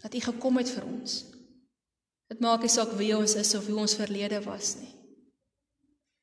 dat 0.06 0.14
U 0.14 0.22
gekom 0.28 0.62
het 0.62 0.70
vir 0.70 0.86
ons. 0.86 1.24
Dit 2.30 2.42
maak 2.42 2.62
nie 2.62 2.72
saak 2.72 2.94
wie 3.00 3.12
ons 3.18 3.34
is 3.42 3.54
of 3.58 3.66
hoe 3.70 3.80
ons 3.84 3.98
verlede 3.98 4.42
was 4.46 4.76
nie. 4.78 4.92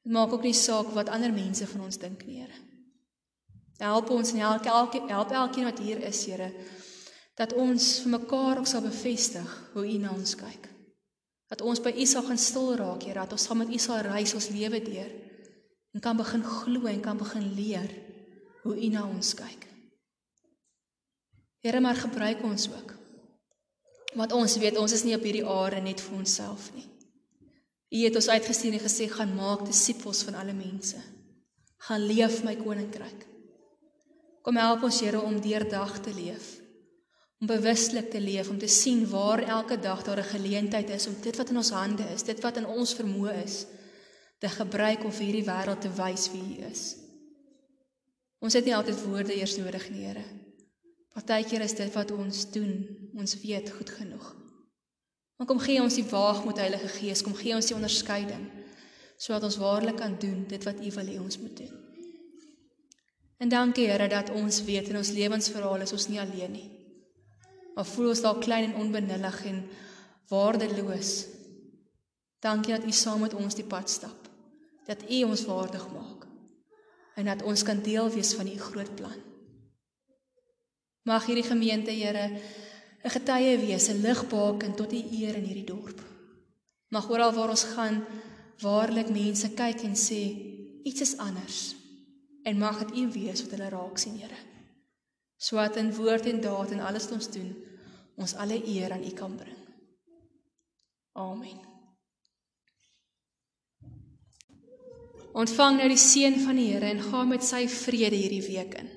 Dit 0.02 0.14
maak 0.14 0.34
ook 0.34 0.46
nie 0.46 0.56
saak 0.56 0.94
wat 0.94 1.10
ander 1.10 1.34
mense 1.34 1.66
van 1.66 1.86
ons 1.88 1.98
dink 1.98 2.22
nie, 2.26 2.42
Here. 2.42 2.60
Help 3.82 4.10
ons 4.14 4.30
en 4.30 4.38
help 4.38 4.66
elke 4.70 5.00
help 5.10 5.34
elkeen 5.34 5.66
wat 5.66 5.82
hier 5.82 6.02
is, 6.06 6.26
Here, 6.26 6.52
dat 7.38 7.54
ons 7.58 7.96
vir 8.04 8.14
mekaar 8.20 8.62
ook 8.62 8.70
sal 8.70 8.86
bevestig 8.86 9.56
hoe 9.74 9.86
U 9.86 9.98
na 9.98 10.14
ons 10.14 10.36
kyk 10.38 10.72
dat 11.52 11.60
ons 11.60 11.82
by 11.84 11.90
U 11.92 12.04
sal 12.08 12.24
gaan 12.24 12.40
stil 12.40 12.70
raak, 12.80 13.04
Here, 13.04 13.20
dat 13.20 13.34
ons 13.36 13.44
saam 13.44 13.60
met 13.60 13.68
U 13.68 13.78
sal 13.80 14.06
reis 14.06 14.32
ons 14.32 14.48
lewe 14.54 14.80
deur 14.80 15.10
en 15.92 16.00
kan 16.00 16.16
begin 16.16 16.40
glo 16.40 16.88
en 16.88 17.02
kan 17.04 17.18
begin 17.20 17.44
leer 17.52 17.90
hoe 18.62 18.72
U 18.72 18.88
na 18.88 19.02
ons 19.04 19.34
kyk. 19.36 19.66
Here, 21.60 21.82
maar 21.84 22.00
gebruik 22.00 22.40
ons 22.48 22.70
ook. 22.72 22.94
Want 24.14 24.32
ons 24.32 24.56
weet 24.60 24.78
ons 24.78 24.92
is 24.92 25.04
nie 25.04 25.16
op 25.16 25.24
hierdie 25.24 25.46
aarde 25.46 25.80
net 25.80 26.00
vir 26.00 26.18
onsself 26.18 26.70
nie. 26.76 26.88
U 27.92 28.04
het 28.04 28.16
ons 28.16 28.28
uitgestuur 28.28 28.78
en 28.78 28.86
gesê 28.86 29.08
gaan 29.08 29.34
maak 29.36 29.66
disippels 29.66 30.22
van 30.28 30.34
alle 30.40 30.56
mense. 30.56 31.00
Gaan 31.88 32.06
leef 32.06 32.42
my 32.44 32.56
koninkryk. 32.56 33.26
Kom 34.42 34.56
help 34.56 34.82
ons 34.82 35.00
Here 35.00 35.20
om 35.20 35.40
deurdag 35.40 36.00
te 36.02 36.12
leef 36.14 36.62
om 37.42 37.48
bewuslik 37.50 38.10
te 38.10 38.20
leef, 38.22 38.48
om 38.48 38.58
te 38.58 38.68
sien 38.70 39.02
waar 39.10 39.42
elke 39.42 39.78
dag 39.78 40.02
daar 40.06 40.18
'n 40.18 40.32
geleentheid 40.34 40.90
is 40.90 41.06
om 41.06 41.16
dit 41.20 41.36
wat 41.36 41.48
in 41.50 41.56
ons 41.56 41.70
hande 41.70 42.02
is, 42.14 42.22
dit 42.22 42.40
wat 42.40 42.56
in 42.56 42.66
ons 42.66 42.94
vermoë 42.94 43.42
is, 43.44 43.66
te 44.38 44.48
gebruik 44.48 45.04
om 45.04 45.12
vir 45.12 45.24
hierdie 45.26 45.50
wêreld 45.50 45.80
te 45.80 45.90
wys 45.90 46.30
wie 46.30 46.42
U 46.42 46.70
is. 46.70 46.96
Ons 48.38 48.52
het 48.52 48.64
nie 48.64 48.76
altyd 48.76 49.02
woorde 49.02 49.34
eers 49.34 49.56
nodig 49.56 49.90
nie, 49.90 50.06
Here. 50.06 50.24
Partykeer 51.12 51.60
is 51.60 51.74
dit 51.76 51.92
wat 51.92 52.10
ons 52.10 52.46
doen, 52.54 52.72
ons 53.14 53.36
weet 53.42 53.70
goed 53.70 53.90
genoeg. 53.90 54.28
Maar 55.36 55.46
kom 55.46 55.60
gee 55.60 55.82
ons 55.82 55.98
die 55.98 56.06
waagmoed, 56.08 56.60
Heilige 56.62 56.88
Gees, 56.88 57.22
kom 57.22 57.34
gee 57.36 57.54
ons 57.54 57.68
die 57.70 57.76
onderskeiding 57.78 58.48
sodat 59.22 59.44
ons 59.46 59.56
waarlik 59.60 60.00
kan 60.00 60.16
doen 60.18 60.40
dit 60.50 60.64
wat 60.66 60.80
U 60.82 60.88
wil 60.96 61.10
hê 61.12 61.18
ons 61.22 61.36
moet 61.38 61.56
doen. 61.56 61.74
En 63.38 63.50
dankie 63.50 63.84
Here 63.86 64.08
dat 64.10 64.32
ons 64.34 64.62
weet 64.66 64.88
in 64.90 64.98
ons 64.98 65.12
lewensverhaal 65.14 65.84
is 65.84 65.94
ons 65.94 66.08
nie 66.10 66.18
alleen 66.18 66.56
nie. 66.56 66.68
Maar 67.76 67.86
voel 67.86 68.08
ons 68.12 68.22
dalk 68.24 68.42
klein 68.42 68.70
en 68.70 68.80
onbenullig 68.82 69.38
en 69.50 69.60
waardeloos. 70.32 71.12
Dankie 72.42 72.74
dat 72.74 72.86
U 72.86 72.92
saam 72.94 73.22
met 73.22 73.34
ons 73.38 73.54
die 73.54 73.66
pad 73.66 73.90
stap. 73.90 74.26
Dat 74.90 75.06
U 75.06 75.22
ons 75.30 75.46
waardig 75.46 75.86
maak 75.94 76.26
en 77.14 77.28
dat 77.28 77.42
ons 77.44 77.62
kan 77.62 77.82
deel 77.84 78.08
wees 78.10 78.34
van 78.34 78.48
U 78.48 78.58
groot 78.58 78.94
plan. 78.96 79.18
Mag 81.02 81.26
hierdie 81.26 81.48
gemeente, 81.48 81.90
Here, 81.90 82.30
'n 83.04 83.10
getuie 83.10 83.58
wees, 83.58 83.88
'n 83.88 84.02
ligbaken 84.02 84.74
tot 84.74 84.92
U 84.92 85.02
eer 85.10 85.34
in 85.36 85.44
hierdie 85.44 85.66
dorp. 85.66 86.00
Mag 86.88 87.10
oral 87.10 87.32
waar 87.32 87.50
ons 87.50 87.64
gaan, 87.64 88.04
waarlik 88.60 89.08
mense 89.10 89.48
kyk 89.50 89.82
en 89.82 89.96
sê 89.96 90.22
iets 90.84 91.00
is 91.00 91.16
anders. 91.16 91.74
En 92.44 92.58
mag 92.58 92.78
dit 92.78 92.96
U 92.98 93.12
wees 93.12 93.42
wat 93.42 93.50
hulle 93.50 93.68
raak 93.68 93.98
sien, 93.98 94.18
Here 94.18 94.52
sodat 95.42 95.76
in 95.76 95.90
woord 95.94 96.26
en 96.30 96.40
daad 96.40 96.70
en 96.70 96.84
alles 96.86 97.08
wat 97.08 97.18
ons 97.18 97.30
doen 97.34 97.50
ons 98.22 98.34
alle 98.38 98.58
eer 98.68 98.92
aan 98.92 99.02
U 99.02 99.10
kan 99.16 99.32
bring. 99.34 99.58
Amen. 101.18 101.58
Ontvang 105.32 105.78
nou 105.80 105.88
die 105.88 105.98
seën 105.98 106.36
van 106.44 106.60
die 106.60 106.68
Here 106.70 106.90
en 106.92 107.00
gaan 107.02 107.32
met 107.32 107.42
sy 107.44 107.64
vrede 107.72 108.18
hierdie 108.20 108.44
week 108.44 108.76
in. 108.78 108.90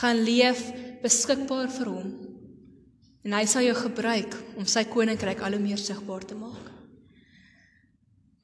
Gaan 0.00 0.20
leef 0.26 0.66
beskikbaar 1.04 1.68
vir 1.72 1.90
hom 1.92 2.12
en 3.24 3.36
hy 3.36 3.44
sal 3.48 3.64
jou 3.64 3.74
gebruik 3.76 4.36
om 4.60 4.68
sy 4.68 4.84
koninkryk 4.88 5.42
al 5.44 5.56
hoe 5.56 5.62
meer 5.62 5.80
sigbaar 5.80 6.24
te 6.28 6.36
maak. 6.36 6.70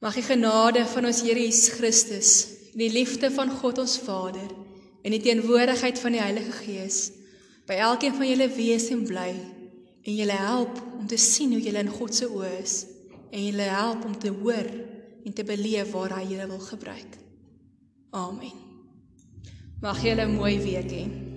Mag 0.01 0.17
die 0.17 0.25
genade 0.25 0.81
van 0.89 1.05
ons 1.09 1.21
Here 1.21 1.41
Jesus 1.41 1.75
Christus 1.77 2.31
en 2.71 2.81
die 2.81 2.89
liefde 2.93 3.29
van 3.33 3.51
God 3.61 3.81
ons 3.83 3.99
Vader 4.01 4.49
in 5.05 5.13
die 5.13 5.21
teenwoordigheid 5.21 5.99
van 6.01 6.17
die 6.17 6.23
Heilige 6.23 6.55
Gees 6.63 7.01
by 7.69 7.77
elkeen 7.85 8.15
van 8.17 8.29
julle 8.29 8.49
wees 8.55 8.89
en 8.93 9.03
bly 9.05 9.29
en 10.01 10.15
julle 10.17 10.37
help 10.41 10.81
om 10.97 11.05
te 11.09 11.19
sien 11.21 11.53
hoe 11.53 11.61
julle 11.61 11.85
in 11.85 11.93
God 11.93 12.17
se 12.17 12.29
oë 12.29 12.53
is 12.61 12.77
en 13.29 13.45
julle 13.45 13.69
help 13.69 14.05
om 14.09 14.17
te 14.17 14.33
hoor 14.41 14.69
en 15.21 15.33
te 15.37 15.45
beleef 15.45 15.93
waar 15.93 16.17
hy 16.17 16.31
julle 16.33 16.49
wil 16.49 16.63
gebruik. 16.65 17.17
Amen. 18.17 18.57
Mag 19.81 20.01
julle 20.03 20.25
'n 20.25 20.35
mooi 20.35 20.57
week 20.59 20.89
hê. 20.91 21.30